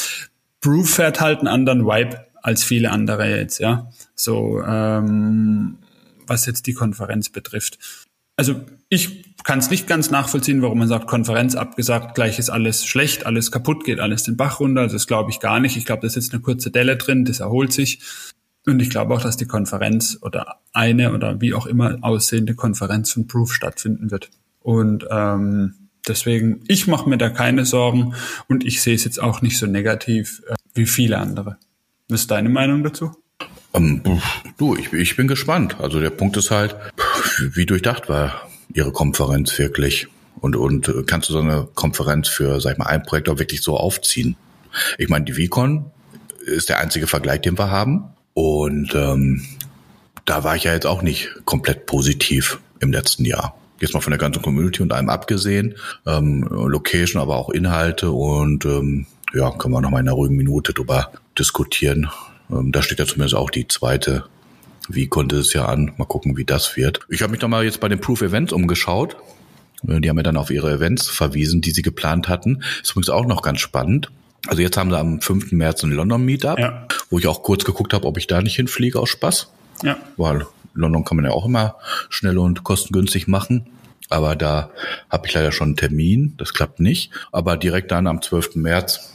Brew 0.61 0.83
fährt 0.83 1.21
halt 1.21 1.39
einen 1.39 1.47
anderen 1.47 1.85
Vibe 1.85 2.25
als 2.41 2.63
viele 2.63 2.91
andere 2.91 3.29
jetzt, 3.29 3.59
ja. 3.59 3.89
So, 4.15 4.61
ähm, 4.61 5.77
was 6.27 6.45
jetzt 6.45 6.67
die 6.67 6.73
Konferenz 6.73 7.29
betrifft. 7.29 7.79
Also 8.35 8.61
ich 8.89 9.35
kann 9.43 9.59
es 9.59 9.69
nicht 9.69 9.87
ganz 9.87 10.09
nachvollziehen, 10.09 10.61
warum 10.61 10.79
man 10.79 10.87
sagt, 10.87 11.07
Konferenz 11.07 11.55
abgesagt, 11.55 12.15
gleich 12.15 12.39
ist 12.39 12.49
alles 12.49 12.85
schlecht, 12.85 13.25
alles 13.25 13.51
kaputt, 13.51 13.83
geht 13.83 13.99
alles 13.99 14.23
den 14.23 14.37
Bach 14.37 14.59
runter. 14.59 14.81
Also 14.81 14.95
das 14.95 15.07
glaube 15.07 15.29
ich 15.29 15.39
gar 15.39 15.59
nicht. 15.59 15.77
Ich 15.77 15.85
glaube, 15.85 16.01
da 16.01 16.07
ist 16.07 16.15
jetzt 16.15 16.33
eine 16.33 16.41
kurze 16.41 16.71
Delle 16.71 16.97
drin, 16.97 17.25
das 17.25 17.41
erholt 17.41 17.73
sich. 17.73 17.99
Und 18.65 18.81
ich 18.81 18.89
glaube 18.89 19.13
auch, 19.13 19.21
dass 19.21 19.37
die 19.37 19.45
Konferenz 19.45 20.17
oder 20.21 20.59
eine 20.71 21.13
oder 21.13 21.41
wie 21.41 21.53
auch 21.53 21.65
immer 21.65 21.97
aussehende 22.01 22.55
Konferenz 22.55 23.11
von 23.11 23.27
Proof 23.27 23.53
stattfinden 23.53 24.09
wird. 24.09 24.29
Und 24.61 25.05
ähm, 25.09 25.89
deswegen, 26.07 26.61
ich 26.67 26.87
mache 26.87 27.09
mir 27.09 27.17
da 27.17 27.29
keine 27.29 27.65
Sorgen 27.65 28.13
und 28.47 28.65
ich 28.65 28.81
sehe 28.81 28.95
es 28.95 29.03
jetzt 29.03 29.21
auch 29.21 29.41
nicht 29.41 29.57
so 29.57 29.65
negativ 29.65 30.41
äh, 30.47 30.55
wie 30.73 30.85
viele 30.85 31.17
andere. 31.17 31.57
Was 32.07 32.21
ist 32.21 32.31
deine 32.31 32.49
Meinung 32.49 32.83
dazu? 32.83 33.11
Ähm, 33.73 34.01
du, 34.57 34.75
ich, 34.75 34.93
ich 34.93 35.15
bin 35.15 35.27
gespannt. 35.27 35.77
Also 35.79 35.99
der 35.99 36.11
Punkt 36.11 36.37
ist 36.37 36.51
halt, 36.51 36.75
wie 37.39 37.65
durchdacht 37.65 38.07
war 38.07 38.47
Ihre 38.73 38.91
Konferenz 38.91 39.57
wirklich? 39.59 40.07
Und, 40.39 40.55
und 40.55 40.87
äh, 40.87 41.03
kannst 41.05 41.29
du 41.29 41.33
so 41.33 41.39
eine 41.39 41.67
Konferenz 41.73 42.27
für, 42.27 42.59
sag 42.61 42.73
ich 42.73 42.77
mal, 42.77 42.87
ein 42.87 43.03
Projekt 43.03 43.29
auch 43.29 43.39
wirklich 43.39 43.61
so 43.61 43.77
aufziehen? 43.77 44.35
Ich 44.97 45.09
meine, 45.09 45.25
die 45.25 45.33
VCon 45.33 45.91
ist 46.45 46.69
der 46.69 46.79
einzige 46.79 47.07
Vergleich, 47.07 47.41
den 47.41 47.57
wir 47.57 47.69
haben. 47.69 48.05
Und 48.33 48.93
ähm, 48.95 49.41
da 50.25 50.43
war 50.43 50.55
ich 50.55 50.63
ja 50.63 50.73
jetzt 50.73 50.85
auch 50.85 51.01
nicht 51.01 51.29
komplett 51.45 51.85
positiv 51.85 52.59
im 52.79 52.91
letzten 52.91 53.25
Jahr. 53.25 53.57
Jetzt 53.79 53.93
mal 53.93 54.01
von 54.01 54.11
der 54.11 54.19
ganzen 54.19 54.41
Community 54.41 54.81
und 54.81 54.93
allem 54.93 55.09
abgesehen. 55.09 55.75
Ähm, 56.05 56.47
Location, 56.49 57.21
aber 57.21 57.35
auch 57.35 57.49
Inhalte 57.49 58.11
und 58.11 58.65
ähm, 58.65 59.05
ja, 59.33 59.51
können 59.51 59.73
wir 59.73 59.81
noch 59.81 59.89
mal 59.89 59.99
in 59.99 60.07
einer 60.07 60.15
ruhigen 60.15 60.35
Minute 60.35 60.73
drüber 60.73 61.11
diskutieren. 61.37 62.09
Ähm, 62.51 62.71
da 62.71 62.81
steht 62.81 62.99
ja 62.99 63.05
zumindest 63.05 63.35
auch 63.35 63.49
die 63.49 63.67
zweite 63.67 64.25
wie 64.89 65.07
konnte 65.07 65.37
es 65.37 65.53
ja 65.53 65.65
an. 65.65 65.93
Mal 65.97 66.05
gucken, 66.05 66.37
wie 66.37 66.45
das 66.45 66.75
wird. 66.75 67.01
Ich 67.09 67.21
habe 67.21 67.31
mich 67.31 67.41
noch 67.41 67.49
mal 67.49 67.63
jetzt 67.63 67.79
bei 67.79 67.89
den 67.89 67.99
Proof 67.99 68.21
Events 68.21 68.53
umgeschaut. 68.53 69.15
Äh, 69.87 70.01
die 70.01 70.09
haben 70.09 70.17
ja 70.17 70.23
dann 70.23 70.37
auf 70.37 70.49
ihre 70.49 70.71
Events 70.71 71.07
verwiesen, 71.09 71.61
die 71.61 71.71
sie 71.71 71.81
geplant 71.81 72.27
hatten. 72.27 72.63
Ist 72.81 72.91
übrigens 72.91 73.09
auch 73.09 73.25
noch 73.25 73.41
ganz 73.41 73.59
spannend. 73.59 74.11
Also 74.47 74.61
jetzt 74.61 74.75
haben 74.75 74.89
sie 74.89 74.99
am 74.99 75.21
5. 75.21 75.53
März 75.53 75.83
ein 75.83 75.91
London 75.91 76.23
Meetup, 76.25 76.59
ja. 76.59 76.85
Wo 77.13 77.19
ich 77.19 77.27
auch 77.27 77.43
kurz 77.43 77.63
geguckt 77.63 77.93
habe, 77.93 78.07
ob 78.07 78.17
ich 78.17 78.25
da 78.25 78.41
nicht 78.41 78.55
hinfliege 78.55 78.99
aus 78.99 79.09
Spaß. 79.09 79.51
Ja. 79.83 79.97
Weil 80.17 80.47
London 80.73 81.05
kann 81.05 81.17
man 81.17 81.25
ja 81.25 81.31
auch 81.31 81.45
immer 81.45 81.75
schnell 82.09 82.39
und 82.39 82.63
kostengünstig 82.63 83.27
machen. 83.27 83.67
Aber 84.09 84.35
da 84.35 84.71
habe 85.11 85.27
ich 85.27 85.33
leider 85.35 85.51
schon 85.51 85.67
einen 85.67 85.75
Termin, 85.75 86.33
das 86.37 86.55
klappt 86.55 86.79
nicht. 86.79 87.11
Aber 87.31 87.55
direkt 87.55 87.91
dann 87.91 88.07
am 88.07 88.23
12. 88.23 88.55
März 88.55 89.11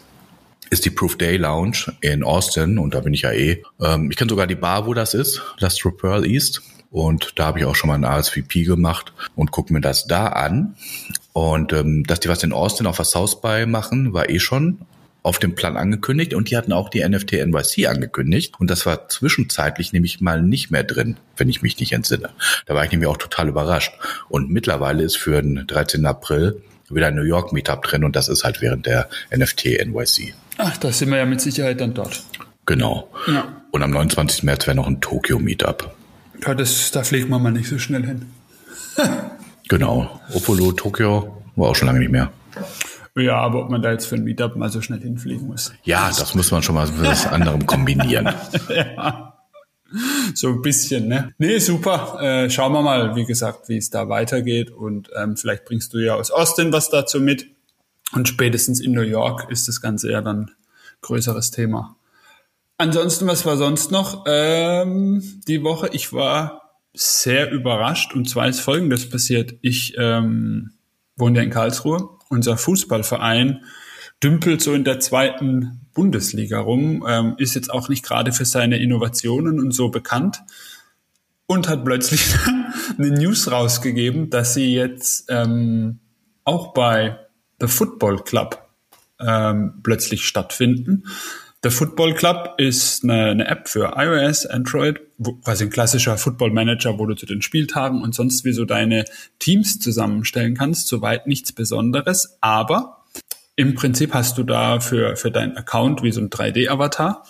ist 0.70 0.84
die 0.84 0.90
Proof 0.90 1.18
Day 1.18 1.38
Lounge 1.38 1.92
in 2.00 2.22
Austin 2.22 2.78
und 2.78 2.94
da 2.94 3.00
bin 3.00 3.14
ich 3.14 3.22
ja 3.22 3.32
eh. 3.32 3.64
Ähm, 3.80 4.12
ich 4.12 4.16
kenne 4.16 4.30
sogar 4.30 4.46
die 4.46 4.54
Bar, 4.54 4.86
wo 4.86 4.94
das 4.94 5.14
ist, 5.14 5.42
Lastro 5.58 5.90
Pearl 5.90 6.24
East. 6.24 6.62
Und 6.92 7.32
da 7.34 7.46
habe 7.46 7.58
ich 7.58 7.64
auch 7.64 7.74
schon 7.74 7.88
mal 7.88 7.96
ein 7.96 8.04
ASVP 8.04 8.62
gemacht 8.62 9.12
und 9.34 9.50
gucke 9.50 9.72
mir 9.72 9.80
das 9.80 10.06
da 10.06 10.28
an. 10.28 10.76
Und 11.32 11.72
ähm, 11.72 12.04
dass 12.04 12.20
die 12.20 12.28
was 12.28 12.44
in 12.44 12.52
Austin 12.52 12.86
auf 12.86 12.94
der 12.94 13.06
South 13.06 13.40
By 13.40 13.66
machen, 13.66 14.12
war 14.12 14.30
eh 14.30 14.38
schon 14.38 14.78
auf 15.28 15.38
dem 15.38 15.54
Plan 15.54 15.76
angekündigt 15.76 16.32
und 16.32 16.50
die 16.50 16.56
hatten 16.56 16.72
auch 16.72 16.88
die 16.88 17.06
NFT 17.06 17.32
NYC 17.32 17.86
angekündigt 17.86 18.54
und 18.58 18.70
das 18.70 18.86
war 18.86 19.10
zwischenzeitlich 19.10 19.92
nämlich 19.92 20.22
mal 20.22 20.42
nicht 20.42 20.70
mehr 20.70 20.84
drin, 20.84 21.18
wenn 21.36 21.50
ich 21.50 21.60
mich 21.60 21.78
nicht 21.78 21.92
entsinne. 21.92 22.30
Da 22.64 22.74
war 22.74 22.82
ich 22.84 22.90
nämlich 22.90 23.08
auch 23.08 23.18
total 23.18 23.48
überrascht. 23.48 23.92
Und 24.30 24.48
mittlerweile 24.48 25.02
ist 25.02 25.18
für 25.18 25.42
den 25.42 25.66
13. 25.66 26.06
April 26.06 26.62
wieder 26.88 27.08
ein 27.08 27.14
New 27.14 27.24
York 27.24 27.52
Meetup 27.52 27.82
drin 27.82 28.04
und 28.04 28.16
das 28.16 28.28
ist 28.28 28.42
halt 28.42 28.62
während 28.62 28.86
der 28.86 29.10
NFT 29.30 29.66
NYC. 29.86 30.32
Ach, 30.56 30.78
da 30.78 30.90
sind 30.90 31.10
wir 31.10 31.18
ja 31.18 31.26
mit 31.26 31.42
Sicherheit 31.42 31.78
dann 31.82 31.92
dort. 31.92 32.22
Genau. 32.64 33.10
Ja. 33.26 33.62
Und 33.70 33.82
am 33.82 33.90
29. 33.90 34.44
März 34.44 34.66
wäre 34.66 34.76
noch 34.76 34.86
ein 34.86 35.02
Tokyo 35.02 35.38
Meetup. 35.38 35.94
Ja, 36.42 36.54
das, 36.54 36.90
da 36.90 37.02
fliegt 37.02 37.28
man 37.28 37.42
mal 37.42 37.52
nicht 37.52 37.68
so 37.68 37.78
schnell 37.78 38.06
hin. 38.06 38.26
genau. 39.68 40.20
Opolo, 40.32 40.72
Tokio 40.72 41.42
war 41.54 41.68
auch 41.68 41.76
schon 41.76 41.86
lange 41.86 41.98
nicht 41.98 42.12
mehr. 42.12 42.32
Ja, 43.18 43.36
aber 43.36 43.62
ob 43.64 43.70
man 43.70 43.82
da 43.82 43.92
jetzt 43.92 44.06
für 44.06 44.14
ein 44.14 44.24
Meetup 44.24 44.56
mal 44.56 44.70
so 44.70 44.80
schnell 44.80 45.00
hinfliegen 45.00 45.46
muss. 45.46 45.72
Ja, 45.84 46.08
das 46.08 46.34
muss 46.34 46.50
man 46.50 46.62
schon 46.62 46.74
mal 46.74 46.86
mit 46.86 47.02
was 47.02 47.26
anderem 47.26 47.66
kombinieren. 47.66 48.28
ja. 48.68 49.34
So 50.34 50.48
ein 50.48 50.62
bisschen, 50.62 51.08
ne? 51.08 51.32
Nee, 51.38 51.58
super. 51.58 52.18
Äh, 52.20 52.50
schauen 52.50 52.72
wir 52.72 52.82
mal, 52.82 53.16
wie 53.16 53.24
gesagt, 53.24 53.68
wie 53.68 53.78
es 53.78 53.90
da 53.90 54.08
weitergeht. 54.08 54.70
Und 54.70 55.10
ähm, 55.16 55.36
vielleicht 55.36 55.64
bringst 55.64 55.94
du 55.94 55.98
ja 55.98 56.14
aus 56.14 56.30
Austin 56.30 56.72
was 56.72 56.90
dazu 56.90 57.20
mit. 57.20 57.46
Und 58.12 58.28
spätestens 58.28 58.80
in 58.80 58.92
New 58.92 59.02
York 59.02 59.50
ist 59.50 59.68
das 59.68 59.80
Ganze 59.80 60.10
ja 60.10 60.20
dann 60.20 60.50
größeres 61.00 61.50
Thema. 61.50 61.96
Ansonsten, 62.76 63.26
was 63.26 63.44
war 63.44 63.56
sonst 63.56 63.90
noch 63.90 64.24
ähm, 64.26 65.40
die 65.48 65.62
Woche? 65.64 65.88
Ich 65.92 66.12
war 66.12 66.74
sehr 66.94 67.50
überrascht 67.50 68.14
und 68.14 68.28
zwar 68.28 68.48
ist 68.48 68.60
Folgendes 68.60 69.08
passiert. 69.08 69.54
Ich 69.62 69.94
ähm, 69.98 70.72
wohne 71.16 71.38
ja 71.38 71.44
in 71.44 71.50
Karlsruhe. 71.50 72.17
Unser 72.28 72.56
Fußballverein 72.56 73.64
dümpelt 74.22 74.60
so 74.62 74.74
in 74.74 74.84
der 74.84 75.00
zweiten 75.00 75.80
Bundesliga 75.94 76.60
rum, 76.60 77.04
ähm, 77.08 77.34
ist 77.38 77.54
jetzt 77.54 77.70
auch 77.70 77.88
nicht 77.88 78.04
gerade 78.04 78.32
für 78.32 78.44
seine 78.44 78.78
Innovationen 78.78 79.60
und 79.60 79.72
so 79.72 79.90
bekannt 79.90 80.42
und 81.46 81.68
hat 81.68 81.84
plötzlich 81.84 82.34
eine 82.98 83.10
News 83.10 83.50
rausgegeben, 83.50 84.30
dass 84.30 84.54
sie 84.54 84.74
jetzt 84.74 85.26
ähm, 85.28 86.00
auch 86.44 86.72
bei 86.74 87.18
The 87.60 87.68
Football 87.68 88.22
Club 88.22 88.68
ähm, 89.20 89.80
plötzlich 89.82 90.26
stattfinden. 90.26 91.04
Der 91.64 91.72
Football 91.72 92.14
Club 92.14 92.54
ist 92.58 93.02
eine, 93.02 93.30
eine, 93.30 93.48
App 93.48 93.68
für 93.68 93.94
iOS, 93.96 94.46
Android, 94.46 95.00
quasi 95.42 95.64
ein 95.64 95.70
klassischer 95.70 96.16
Football 96.16 96.52
Manager, 96.52 97.00
wo 97.00 97.06
du 97.06 97.14
zu 97.14 97.26
den 97.26 97.42
Spieltagen 97.42 98.02
und 98.02 98.14
sonst 98.14 98.44
wie 98.44 98.52
so 98.52 98.64
deine 98.64 99.04
Teams 99.40 99.80
zusammenstellen 99.80 100.54
kannst. 100.54 100.86
Soweit 100.86 101.26
nichts 101.26 101.52
Besonderes, 101.52 102.38
aber 102.40 103.02
im 103.56 103.74
Prinzip 103.74 104.14
hast 104.14 104.38
du 104.38 104.44
da 104.44 104.78
für, 104.78 105.16
für 105.16 105.32
deinen 105.32 105.56
Account 105.56 106.04
wie 106.04 106.12
so 106.12 106.20
ein 106.20 106.30
3D-Avatar 106.30 107.24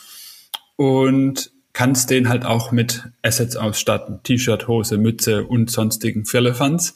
und 0.76 1.50
kannst 1.72 2.10
den 2.10 2.28
halt 2.28 2.44
auch 2.44 2.70
mit 2.70 3.04
Assets 3.22 3.56
ausstatten. 3.56 4.20
T-Shirt, 4.24 4.68
Hose, 4.68 4.98
Mütze 4.98 5.44
und 5.44 5.70
sonstigen 5.70 6.26
Firlefanz. 6.26 6.92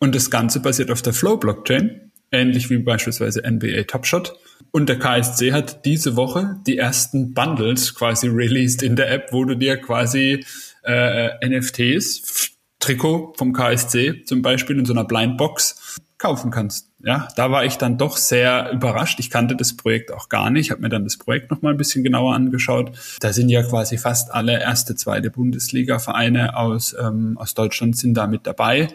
Und 0.00 0.16
das 0.16 0.32
Ganze 0.32 0.58
basiert 0.58 0.90
auf 0.90 1.00
der 1.00 1.12
Flow-Blockchain, 1.12 2.10
ähnlich 2.32 2.70
wie 2.70 2.78
beispielsweise 2.78 3.42
NBA 3.48 3.84
Top 3.84 4.04
Shot. 4.04 4.36
Und 4.70 4.88
der 4.88 4.98
KSC 4.98 5.52
hat 5.52 5.84
diese 5.84 6.16
Woche 6.16 6.60
die 6.66 6.76
ersten 6.76 7.32
Bundles 7.32 7.94
quasi 7.94 8.28
released 8.28 8.82
in 8.82 8.96
der 8.96 9.10
App, 9.10 9.32
wo 9.32 9.44
du 9.44 9.56
dir 9.56 9.78
quasi 9.78 10.44
äh, 10.82 11.48
NFTs, 11.48 12.52
Trikot 12.78 13.34
vom 13.36 13.52
KSC 13.52 14.24
zum 14.24 14.42
Beispiel 14.42 14.78
in 14.78 14.84
so 14.84 14.92
einer 14.92 15.04
Blindbox 15.04 15.98
kaufen 16.18 16.50
kannst. 16.50 16.90
Ja, 17.02 17.28
da 17.36 17.50
war 17.50 17.64
ich 17.64 17.76
dann 17.76 17.98
doch 17.98 18.16
sehr 18.16 18.70
überrascht. 18.72 19.20
Ich 19.20 19.30
kannte 19.30 19.54
das 19.54 19.76
Projekt 19.76 20.12
auch 20.12 20.28
gar 20.28 20.50
nicht, 20.50 20.70
habe 20.70 20.80
mir 20.80 20.88
dann 20.88 21.04
das 21.04 21.18
Projekt 21.18 21.50
noch 21.50 21.62
mal 21.62 21.70
ein 21.70 21.76
bisschen 21.76 22.02
genauer 22.04 22.34
angeschaut. 22.34 22.92
Da 23.20 23.32
sind 23.32 23.48
ja 23.48 23.62
quasi 23.62 23.98
fast 23.98 24.32
alle 24.32 24.60
erste, 24.60 24.94
zweite 24.96 25.30
Bundesliga-Vereine 25.30 26.56
aus 26.56 26.96
ähm, 26.98 27.36
aus 27.38 27.54
Deutschland 27.54 27.96
sind 27.96 28.14
da 28.14 28.26
mit 28.26 28.46
dabei 28.46 28.88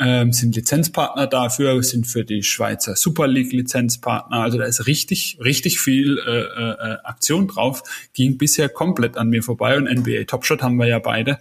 ähm, 0.00 0.32
sind 0.32 0.56
Lizenzpartner 0.56 1.26
dafür, 1.26 1.82
sind 1.82 2.06
für 2.06 2.24
die 2.24 2.42
Schweizer 2.42 2.96
Super 2.96 3.28
League 3.28 3.52
Lizenzpartner. 3.52 4.38
Also 4.38 4.56
da 4.56 4.64
ist 4.64 4.86
richtig, 4.86 5.38
richtig 5.44 5.78
viel 5.78 6.18
äh, 6.18 6.40
äh, 6.40 6.96
Aktion 7.04 7.46
drauf. 7.46 7.82
Ging 8.14 8.38
bisher 8.38 8.70
komplett 8.70 9.18
an 9.18 9.28
mir 9.28 9.42
vorbei 9.42 9.76
und 9.76 9.84
NBA 9.84 10.24
Top 10.24 10.46
Shot 10.46 10.62
haben 10.62 10.76
wir 10.76 10.86
ja 10.86 10.98
beide. 10.98 11.38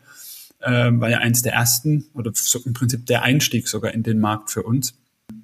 Ähm, 0.62 1.00
war 1.00 1.10
ja 1.10 1.20
eins 1.20 1.42
der 1.42 1.54
ersten 1.54 2.08
oder 2.14 2.32
so 2.34 2.60
im 2.66 2.74
Prinzip 2.74 3.06
der 3.06 3.22
Einstieg 3.22 3.70
sogar 3.70 3.94
in 3.94 4.04
den 4.04 4.20
Markt 4.20 4.52
für 4.52 4.64
uns. 4.64 4.94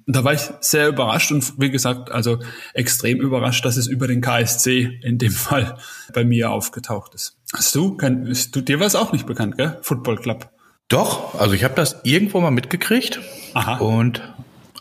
Und 0.06 0.14
da 0.14 0.22
war 0.22 0.34
ich 0.34 0.42
sehr 0.60 0.88
überrascht 0.88 1.32
und 1.32 1.58
wie 1.58 1.70
gesagt, 1.70 2.10
also 2.10 2.38
extrem 2.74 3.18
überrascht, 3.20 3.64
dass 3.64 3.78
es 3.78 3.86
über 3.86 4.08
den 4.08 4.20
KSC 4.20 5.00
in 5.02 5.16
dem 5.16 5.32
Fall 5.32 5.78
bei 6.12 6.24
mir 6.24 6.50
aufgetaucht 6.50 7.14
ist. 7.14 7.38
Hast 7.54 7.74
du, 7.74 7.96
kann, 7.96 8.26
ist, 8.26 8.54
du 8.54 8.60
dir 8.60 8.78
war 8.78 8.86
es 8.86 8.94
auch 8.94 9.12
nicht 9.12 9.26
bekannt, 9.26 9.56
gell? 9.56 9.78
Football 9.80 10.18
Club. 10.18 10.50
Doch, 10.88 11.38
also 11.38 11.54
ich 11.54 11.64
habe 11.64 11.74
das 11.74 11.96
irgendwo 12.04 12.40
mal 12.40 12.52
mitgekriegt 12.52 13.20
Aha. 13.54 13.78
und 13.78 14.22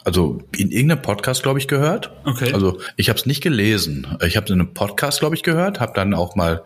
also 0.03 0.43
in 0.55 0.69
irgendeinem 0.69 1.01
Podcast, 1.01 1.41
glaube 1.41 1.57
ich, 1.57 1.67
gehört. 1.67 2.11
Okay. 2.25 2.53
Also 2.53 2.79
ich 2.95 3.09
habe 3.09 3.17
es 3.17 3.25
nicht 3.25 3.41
gelesen. 3.41 4.05
Ich 4.21 4.37
habe 4.37 4.45
es 4.45 4.51
in 4.51 4.59
einem 4.59 4.73
Podcast, 4.73 5.19
glaube 5.19 5.35
ich, 5.35 5.41
gehört, 5.41 5.79
habe 5.79 5.93
dann 5.95 6.13
auch 6.13 6.35
mal 6.35 6.63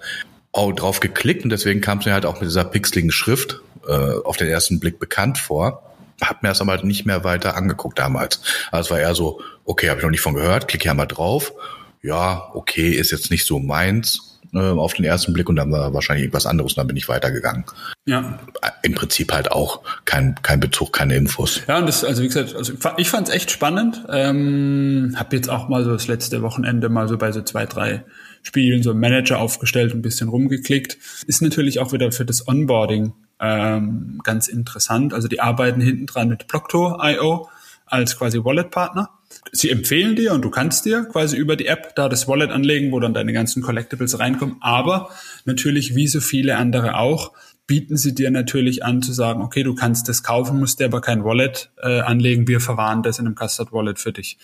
auch 0.51 0.73
drauf 0.73 0.99
geklickt 0.99 1.43
und 1.45 1.51
deswegen 1.51 1.79
kam 1.79 1.99
es 1.99 2.05
mir 2.05 2.13
halt 2.13 2.25
auch 2.25 2.41
mit 2.41 2.49
dieser 2.49 2.65
pixeligen 2.65 3.11
Schrift 3.11 3.61
äh, 3.87 3.93
auf 4.25 4.35
den 4.35 4.47
ersten 4.47 4.79
Blick 4.79 4.99
bekannt 4.99 5.37
vor. 5.37 5.83
Hab 6.21 6.43
mir 6.43 6.49
das 6.49 6.59
aber 6.59 6.83
nicht 6.83 7.05
mehr 7.05 7.23
weiter 7.23 7.55
angeguckt 7.55 7.97
damals. 7.97 8.41
Also 8.71 8.87
es 8.87 8.91
war 8.91 8.99
eher 8.99 9.15
so, 9.15 9.39
okay, 9.63 9.89
habe 9.89 9.99
ich 9.99 10.03
noch 10.03 10.11
nicht 10.11 10.19
von 10.19 10.33
gehört, 10.33 10.67
klicke 10.67 10.85
ja 10.85 10.93
mal 10.93 11.05
drauf. 11.05 11.53
Ja, 12.01 12.49
okay, 12.53 12.89
ist 12.89 13.11
jetzt 13.11 13.31
nicht 13.31 13.45
so 13.45 13.59
meins 13.59 14.28
äh, 14.53 14.59
auf 14.59 14.93
den 14.93 15.05
ersten 15.05 15.33
Blick 15.33 15.49
und 15.49 15.55
dann 15.55 15.71
war 15.71 15.93
wahrscheinlich 15.93 16.23
irgendwas 16.23 16.45
anderes 16.45 16.73
und 16.73 16.77
dann 16.77 16.87
bin 16.87 16.97
ich 16.97 17.07
weitergegangen. 17.07 17.65
Ja. 18.05 18.39
Im 18.81 18.95
Prinzip 18.95 19.31
halt 19.31 19.51
auch 19.51 19.81
kein, 20.05 20.35
kein 20.41 20.59
Bezug, 20.59 20.93
keine 20.93 21.15
Infos. 21.15 21.61
Ja, 21.67 21.77
und 21.79 21.85
das, 21.85 22.03
also 22.03 22.23
wie 22.23 22.27
gesagt, 22.27 22.55
also 22.55 22.73
ich 22.97 23.09
fand 23.09 23.27
es 23.27 23.33
echt 23.33 23.51
spannend. 23.51 24.03
Ähm, 24.09 25.15
hab 25.17 25.33
jetzt 25.33 25.49
auch 25.49 25.69
mal 25.69 25.83
so 25.83 25.91
das 25.91 26.07
letzte 26.07 26.41
Wochenende 26.41 26.89
mal 26.89 27.07
so 27.07 27.17
bei 27.17 27.31
so 27.31 27.41
zwei, 27.41 27.65
drei 27.65 28.03
Spielen 28.41 28.83
so 28.83 28.91
einen 28.91 28.99
Manager 28.99 29.39
aufgestellt, 29.39 29.93
ein 29.93 30.01
bisschen 30.01 30.29
rumgeklickt. 30.29 30.97
Ist 31.27 31.41
natürlich 31.41 31.79
auch 31.79 31.91
wieder 31.91 32.11
für 32.11 32.25
das 32.25 32.47
Onboarding 32.47 33.13
ähm, 33.39 34.19
ganz 34.23 34.47
interessant. 34.47 35.13
Also 35.13 35.27
die 35.27 35.39
arbeiten 35.39 35.81
hinten 35.81 36.05
dran 36.05 36.29
mit 36.29 36.47
Blockto.io 36.47 37.49
als 37.89 38.17
quasi 38.17 38.43
Wallet-Partner 38.43 39.09
sie 39.51 39.69
empfehlen 39.69 40.15
dir 40.15 40.33
und 40.33 40.41
du 40.41 40.49
kannst 40.49 40.85
dir 40.85 41.05
quasi 41.05 41.37
über 41.37 41.55
die 41.55 41.67
App 41.67 41.95
da 41.95 42.09
das 42.09 42.27
Wallet 42.27 42.51
anlegen, 42.51 42.91
wo 42.91 42.99
dann 42.99 43.13
deine 43.13 43.33
ganzen 43.33 43.61
Collectibles 43.61 44.19
reinkommen. 44.19 44.57
Aber 44.61 45.09
natürlich, 45.45 45.95
wie 45.95 46.07
so 46.07 46.19
viele 46.19 46.57
andere 46.57 46.97
auch, 46.97 47.31
bieten 47.67 47.97
sie 47.97 48.15
dir 48.15 48.31
natürlich 48.31 48.83
an 48.83 49.01
zu 49.01 49.13
sagen, 49.13 49.41
okay, 49.41 49.63
du 49.63 49.75
kannst 49.75 50.09
das 50.09 50.23
kaufen, 50.23 50.59
musst 50.59 50.79
dir 50.79 50.85
aber 50.85 51.01
kein 51.01 51.23
Wallet 51.23 51.71
äh, 51.81 51.99
anlegen, 51.99 52.47
wir 52.47 52.61
verwahren 52.61 53.03
das 53.03 53.19
in 53.19 53.27
einem 53.27 53.35
Custard 53.35 53.71
Wallet 53.71 53.99
für 53.99 54.11
dich. 54.11 54.39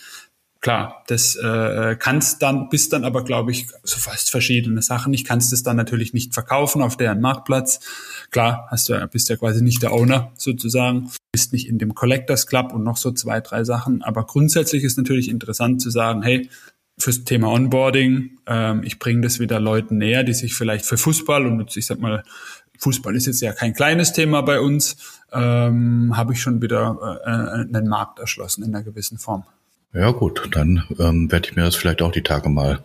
Klar, 0.60 1.04
das 1.08 1.36
äh, 1.36 1.96
kannst 1.98 2.42
dann, 2.42 2.68
bist 2.68 2.92
dann 2.92 3.04
aber, 3.04 3.24
glaube 3.24 3.50
ich, 3.50 3.68
so 3.82 3.98
fast 3.98 4.30
verschiedene 4.30 4.80
Sachen. 4.80 5.12
Ich 5.12 5.24
kannst 5.24 5.52
es 5.52 5.62
dann 5.62 5.76
natürlich 5.76 6.14
nicht 6.14 6.34
verkaufen 6.34 6.82
auf 6.82 6.96
deren 6.96 7.20
Marktplatz. 7.20 7.80
Klar, 8.30 8.66
hast 8.70 8.88
du, 8.88 9.06
bist 9.08 9.28
ja 9.28 9.36
quasi 9.36 9.62
nicht 9.62 9.82
der 9.82 9.92
Owner 9.92 10.32
sozusagen, 10.36 11.10
bist 11.36 11.52
nicht 11.52 11.68
in 11.68 11.76
dem 11.76 11.94
Collectors 11.94 12.46
Club 12.46 12.72
und 12.72 12.82
noch 12.82 12.96
so 12.96 13.12
zwei, 13.12 13.42
drei 13.42 13.62
Sachen. 13.62 14.00
Aber 14.00 14.24
grundsätzlich 14.24 14.84
ist 14.84 14.96
natürlich 14.96 15.28
interessant 15.28 15.82
zu 15.82 15.90
sagen, 15.90 16.22
hey, 16.22 16.48
fürs 16.96 17.24
Thema 17.24 17.48
Onboarding, 17.48 18.38
ähm, 18.46 18.82
ich 18.84 18.98
bringe 18.98 19.20
das 19.20 19.38
wieder 19.38 19.60
Leuten 19.60 19.98
näher, 19.98 20.24
die 20.24 20.32
sich 20.32 20.54
vielleicht 20.54 20.86
für 20.86 20.96
Fußball 20.96 21.44
und 21.44 21.76
ich 21.76 21.84
sag 21.84 22.00
mal, 22.00 22.24
Fußball 22.78 23.14
ist 23.14 23.26
jetzt 23.26 23.42
ja 23.42 23.52
kein 23.52 23.74
kleines 23.74 24.14
Thema 24.14 24.40
bei 24.40 24.60
uns, 24.60 24.96
ähm, 25.30 26.16
habe 26.16 26.32
ich 26.32 26.40
schon 26.40 26.62
wieder 26.62 27.20
äh, 27.26 27.76
einen 27.76 27.86
Markt 27.86 28.18
erschlossen 28.18 28.64
in 28.64 28.74
einer 28.74 28.82
gewissen 28.82 29.18
Form. 29.18 29.44
Ja 29.92 30.10
gut, 30.12 30.48
dann 30.52 30.84
ähm, 30.98 31.30
werde 31.30 31.50
ich 31.50 31.54
mir 31.54 31.64
das 31.64 31.76
vielleicht 31.76 32.00
auch 32.00 32.12
die 32.12 32.22
Tage 32.22 32.48
mal 32.48 32.80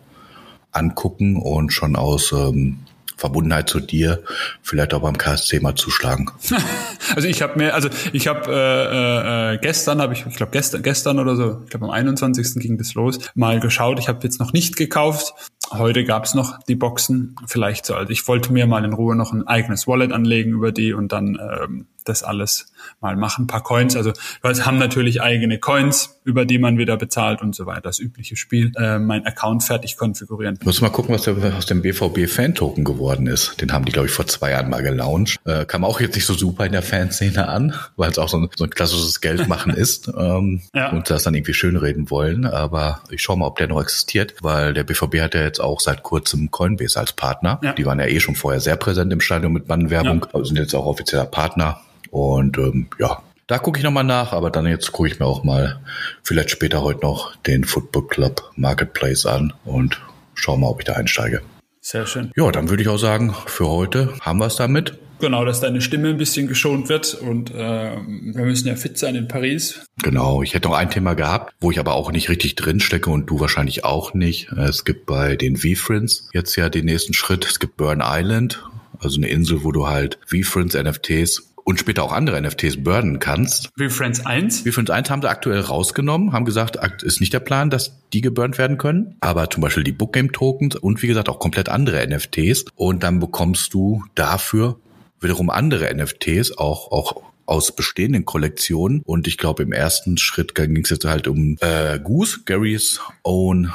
angucken 0.72 1.36
und 1.36 1.72
schon 1.72 1.96
aus 1.96 2.32
ähm, 2.32 2.80
Verbundenheit 3.16 3.68
zu 3.68 3.80
dir 3.80 4.22
vielleicht 4.62 4.94
auch 4.94 5.02
beim 5.02 5.16
KSC 5.16 5.60
mal 5.60 5.74
zuschlagen. 5.74 6.30
also 7.16 7.28
ich 7.28 7.42
habe 7.42 7.58
mir, 7.58 7.74
also 7.74 7.88
ich 8.12 8.26
habe 8.26 8.50
äh, 8.52 9.54
äh, 9.54 9.58
gestern 9.58 10.00
habe 10.00 10.14
ich, 10.14 10.26
ich 10.26 10.36
glaube 10.36 10.52
gestern, 10.52 10.82
gestern 10.82 11.18
oder 11.18 11.36
so, 11.36 11.60
ich 11.64 11.70
glaube 11.70 11.86
am 11.86 11.90
21. 11.90 12.54
ging 12.56 12.78
das 12.78 12.94
los, 12.94 13.18
mal 13.34 13.60
geschaut. 13.60 13.98
Ich 13.98 14.08
habe 14.08 14.20
jetzt 14.22 14.40
noch 14.40 14.52
nicht 14.52 14.76
gekauft. 14.76 15.34
Heute 15.70 16.04
gab's 16.04 16.34
noch 16.34 16.62
die 16.64 16.74
Boxen, 16.74 17.36
vielleicht 17.46 17.86
so. 17.86 17.94
Also 17.94 18.10
ich 18.10 18.26
wollte 18.28 18.52
mir 18.52 18.66
mal 18.66 18.84
in 18.84 18.92
Ruhe 18.92 19.16
noch 19.16 19.32
ein 19.32 19.46
eigenes 19.46 19.86
Wallet 19.86 20.12
anlegen 20.12 20.52
über 20.52 20.72
die 20.72 20.92
und 20.92 21.12
dann 21.12 21.38
ähm, 21.40 21.86
das 22.04 22.22
alles 22.22 22.72
mal 23.00 23.16
machen. 23.16 23.44
Ein 23.44 23.46
paar 23.46 23.62
Coins. 23.62 23.96
Also 23.96 24.12
wir 24.42 24.66
haben 24.66 24.78
natürlich 24.78 25.22
eigene 25.22 25.58
Coins, 25.58 26.20
über 26.24 26.44
die 26.44 26.58
man 26.58 26.78
wieder 26.78 26.96
bezahlt 26.96 27.42
und 27.42 27.54
so 27.54 27.66
weiter. 27.66 27.82
Das 27.82 27.98
übliche 27.98 28.36
Spiel. 28.36 28.72
Äh, 28.76 28.98
mein 28.98 29.26
Account 29.26 29.64
fertig 29.64 29.96
konfigurieren. 29.96 30.58
Muss 30.64 30.80
mal 30.80 30.90
gucken, 30.90 31.14
was 31.14 31.26
aus 31.28 31.66
dem 31.66 31.82
BVB 31.82 32.28
Fan-Token 32.28 32.84
geworden 32.84 33.26
ist. 33.26 33.60
Den 33.60 33.72
haben 33.72 33.84
die, 33.84 33.92
glaube 33.92 34.08
ich, 34.08 34.12
vor 34.12 34.26
zwei 34.26 34.50
Jahren 34.50 34.70
mal 34.70 34.82
gelauncht. 34.82 35.40
Äh, 35.44 35.64
kam 35.64 35.84
auch 35.84 36.00
jetzt 36.00 36.14
nicht 36.14 36.26
so 36.26 36.34
super 36.34 36.66
in 36.66 36.72
der 36.72 36.82
Fanszene 36.82 37.48
an, 37.48 37.74
weil 37.96 38.10
es 38.10 38.18
auch 38.18 38.28
so 38.28 38.38
ein, 38.38 38.48
so 38.56 38.64
ein 38.64 38.70
klassisches 38.70 39.20
Geldmachen 39.20 39.74
ist 39.74 40.08
ähm, 40.16 40.62
ja. 40.74 40.90
und 40.90 41.10
das 41.10 41.24
dann 41.24 41.34
irgendwie 41.34 41.54
schönreden 41.54 42.10
wollen. 42.10 42.46
Aber 42.46 43.02
ich 43.10 43.22
schaue 43.22 43.38
mal, 43.38 43.46
ob 43.46 43.56
der 43.56 43.68
noch 43.68 43.80
existiert, 43.80 44.34
weil 44.42 44.74
der 44.74 44.84
BVB 44.84 45.20
hat 45.20 45.34
ja 45.34 45.42
jetzt 45.42 45.60
auch 45.62 45.80
seit 45.80 46.02
kurzem 46.02 46.50
Coinbase 46.50 46.98
als 46.98 47.12
Partner. 47.12 47.58
Ja. 47.62 47.72
Die 47.72 47.86
waren 47.86 47.98
ja 47.98 48.06
eh 48.06 48.20
schon 48.20 48.34
vorher 48.34 48.60
sehr 48.60 48.76
präsent 48.76 49.12
im 49.12 49.20
Stadion 49.20 49.52
mit 49.52 49.66
Bannwerbung, 49.66 50.26
ja. 50.26 50.34
also 50.34 50.44
sind 50.44 50.58
jetzt 50.58 50.74
auch 50.74 50.86
offizieller 50.86 51.26
Partner. 51.26 51.80
Und 52.10 52.58
ähm, 52.58 52.88
ja, 52.98 53.22
da 53.46 53.58
gucke 53.58 53.78
ich 53.78 53.84
nochmal 53.84 54.04
nach, 54.04 54.32
aber 54.32 54.50
dann 54.50 54.66
jetzt 54.66 54.92
gucke 54.92 55.08
ich 55.08 55.18
mir 55.18 55.26
auch 55.26 55.44
mal 55.44 55.80
vielleicht 56.22 56.50
später 56.50 56.82
heute 56.82 57.00
noch 57.00 57.36
den 57.36 57.64
Football 57.64 58.06
Club 58.06 58.50
Marketplace 58.56 59.26
an 59.26 59.52
und 59.64 60.00
schau 60.34 60.56
mal, 60.56 60.68
ob 60.68 60.80
ich 60.80 60.84
da 60.84 60.94
einsteige. 60.94 61.42
Sehr 61.80 62.06
schön. 62.06 62.30
Ja, 62.36 62.50
dann 62.52 62.70
würde 62.70 62.82
ich 62.82 62.88
auch 62.88 62.98
sagen, 62.98 63.34
für 63.46 63.68
heute 63.68 64.14
haben 64.20 64.38
wir 64.38 64.46
es 64.46 64.56
damit. 64.56 64.98
Genau, 65.22 65.44
dass 65.44 65.60
deine 65.60 65.80
Stimme 65.80 66.08
ein 66.08 66.16
bisschen 66.16 66.48
geschont 66.48 66.88
wird 66.88 67.14
und 67.14 67.52
äh, 67.52 67.54
wir 67.54 68.44
müssen 68.44 68.66
ja 68.66 68.74
fit 68.74 68.98
sein 68.98 69.14
in 69.14 69.28
Paris. 69.28 69.86
Genau, 70.02 70.42
ich 70.42 70.52
hätte 70.52 70.66
noch 70.66 70.76
ein 70.76 70.90
Thema 70.90 71.14
gehabt, 71.14 71.54
wo 71.60 71.70
ich 71.70 71.78
aber 71.78 71.94
auch 71.94 72.10
nicht 72.10 72.28
richtig 72.28 72.56
drin 72.56 72.80
stecke 72.80 73.08
und 73.08 73.30
du 73.30 73.38
wahrscheinlich 73.38 73.84
auch 73.84 74.14
nicht. 74.14 74.50
Es 74.50 74.84
gibt 74.84 75.06
bei 75.06 75.36
den 75.36 75.56
V-Friends 75.56 76.28
jetzt 76.34 76.56
ja 76.56 76.68
den 76.68 76.86
nächsten 76.86 77.14
Schritt. 77.14 77.44
Es 77.44 77.60
gibt 77.60 77.76
Burn 77.76 78.02
Island, 78.04 78.64
also 78.98 79.16
eine 79.16 79.28
Insel, 79.28 79.62
wo 79.62 79.70
du 79.70 79.86
halt 79.86 80.18
V-Friends 80.26 80.74
NFTs 80.74 81.52
und 81.64 81.78
später 81.78 82.02
auch 82.02 82.12
andere 82.12 82.42
NFTs 82.42 82.82
burnen 82.82 83.20
kannst. 83.20 83.70
Wie 83.76 83.88
Friends 83.88 84.26
1? 84.26 84.64
Wie 84.64 84.72
Friends 84.72 84.90
1 84.90 85.08
haben 85.08 85.22
sie 85.22 85.30
aktuell 85.30 85.60
rausgenommen, 85.60 86.32
haben 86.32 86.44
gesagt, 86.44 87.02
ist 87.04 87.20
nicht 87.20 87.32
der 87.32 87.38
Plan, 87.38 87.70
dass 87.70 88.00
die 88.12 88.22
geburnt 88.22 88.58
werden 88.58 88.78
können, 88.78 89.16
aber 89.20 89.50
zum 89.50 89.60
Beispiel 89.60 89.84
die 89.84 89.92
Bookgame 89.92 90.32
Tokens 90.32 90.76
und 90.76 91.00
wie 91.02 91.06
gesagt 91.06 91.28
auch 91.28 91.38
komplett 91.38 91.68
andere 91.68 92.04
NFTs 92.06 92.64
und 92.74 93.04
dann 93.04 93.20
bekommst 93.20 93.72
du 93.74 94.02
dafür 94.16 94.80
wiederum 95.22 95.50
andere 95.50 95.94
NFTs, 95.94 96.58
auch, 96.58 96.90
auch 96.90 97.22
aus 97.46 97.74
bestehenden 97.74 98.24
Kollektionen. 98.24 99.02
Und 99.04 99.26
ich 99.26 99.38
glaube 99.38 99.62
im 99.62 99.72
ersten 99.72 100.18
Schritt 100.18 100.54
ging 100.54 100.84
es 100.84 100.90
jetzt 100.90 101.04
halt 101.04 101.28
um 101.28 101.56
äh, 101.60 101.98
Goose, 101.98 102.40
Garys 102.44 103.00
Own, 103.22 103.72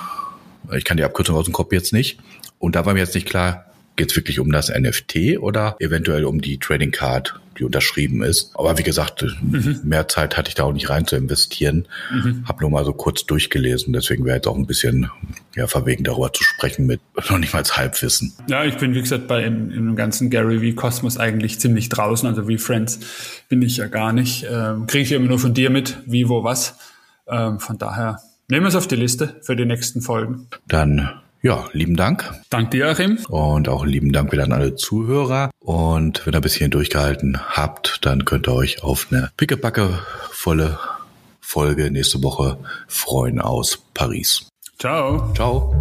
ich 0.75 0.83
kann 0.83 0.97
die 0.97 1.03
Abkürzung 1.03 1.35
aus 1.35 1.45
dem 1.45 1.53
Kopf 1.53 1.71
jetzt 1.71 1.93
nicht. 1.93 2.19
Und 2.59 2.75
da 2.75 2.85
war 2.85 2.93
mir 2.93 2.99
jetzt 2.99 3.15
nicht 3.15 3.27
klar, 3.27 3.65
Geht 3.97 4.11
es 4.11 4.15
wirklich 4.15 4.39
um 4.39 4.51
das 4.51 4.69
NFT 4.69 5.39
oder 5.39 5.75
eventuell 5.79 6.23
um 6.25 6.39
die 6.39 6.59
Trading 6.59 6.91
Card, 6.91 7.39
die 7.57 7.63
unterschrieben 7.63 8.21
ist? 8.21 8.51
Aber 8.53 8.77
wie 8.77 8.83
gesagt, 8.83 9.23
mhm. 9.23 9.81
mehr 9.83 10.07
Zeit 10.07 10.37
hatte 10.37 10.49
ich 10.49 10.55
da 10.55 10.65
auch 10.65 10.71
nicht 10.71 10.91
rein 10.91 11.07
zu 11.07 11.15
investieren. 11.15 11.87
Mhm. 12.13 12.45
Hab 12.47 12.61
nur 12.61 12.69
mal 12.69 12.85
so 12.85 12.93
kurz 12.93 13.25
durchgelesen. 13.25 13.93
Deswegen 13.93 14.23
wäre 14.23 14.35
jetzt 14.35 14.47
auch 14.47 14.55
ein 14.55 14.67
bisschen 14.67 15.09
ja, 15.55 15.65
verwegen 15.65 16.03
darüber 16.03 16.31
zu 16.31 16.43
sprechen 16.43 16.85
mit 16.85 17.01
noch 17.29 17.39
nicht 17.39 17.53
mal 17.53 17.63
Halbwissen. 17.63 18.33
Ja, 18.47 18.63
ich 18.65 18.77
bin 18.77 18.93
wie 18.93 19.01
gesagt 19.01 19.27
bei 19.27 19.43
im, 19.43 19.71
im 19.71 19.95
ganzen 19.95 20.29
Gary 20.29 20.71
V 20.71 20.79
Kosmos 20.79 21.17
eigentlich 21.17 21.59
ziemlich 21.59 21.89
draußen. 21.89 22.29
Also 22.29 22.47
wie 22.47 22.59
Friends 22.59 22.99
bin 23.49 23.63
ich 23.63 23.77
ja 23.77 23.87
gar 23.87 24.13
nicht. 24.13 24.45
Ähm, 24.47 24.85
Kriege 24.85 25.05
ich 25.05 25.11
immer 25.11 25.27
nur 25.27 25.39
von 25.39 25.55
dir 25.55 25.71
mit, 25.71 25.97
wie, 26.05 26.29
wo, 26.29 26.43
was. 26.43 26.77
Ähm, 27.27 27.59
von 27.59 27.79
daher 27.79 28.21
nehmen 28.47 28.65
wir 28.65 28.69
es 28.69 28.75
auf 28.75 28.87
die 28.87 28.95
Liste 28.95 29.37
für 29.41 29.55
die 29.55 29.65
nächsten 29.65 30.01
Folgen. 30.01 30.47
Dann 30.67 31.09
ja, 31.41 31.65
lieben 31.71 31.95
Dank. 31.95 32.31
Dank 32.49 32.71
dir, 32.71 32.89
Achim. 32.89 33.17
Und 33.29 33.69
auch 33.69 33.85
lieben 33.85 34.11
Dank 34.11 34.31
wieder 34.31 34.43
an 34.43 34.53
alle 34.53 34.75
Zuhörer. 34.75 35.51
Und 35.59 36.25
wenn 36.25 36.33
ihr 36.33 36.41
bis 36.41 36.53
hierhin 36.53 36.71
durchgehalten 36.71 37.39
habt, 37.49 37.99
dann 38.05 38.25
könnt 38.25 38.47
ihr 38.47 38.53
euch 38.53 38.83
auf 38.83 39.07
eine 39.11 39.29
pickepacke 39.37 39.99
volle 40.31 40.79
Folge 41.39 41.89
nächste 41.91 42.21
Woche 42.23 42.57
freuen 42.87 43.39
aus 43.39 43.79
Paris. 43.93 44.49
Ciao. 44.79 45.31
Ciao. 45.33 45.73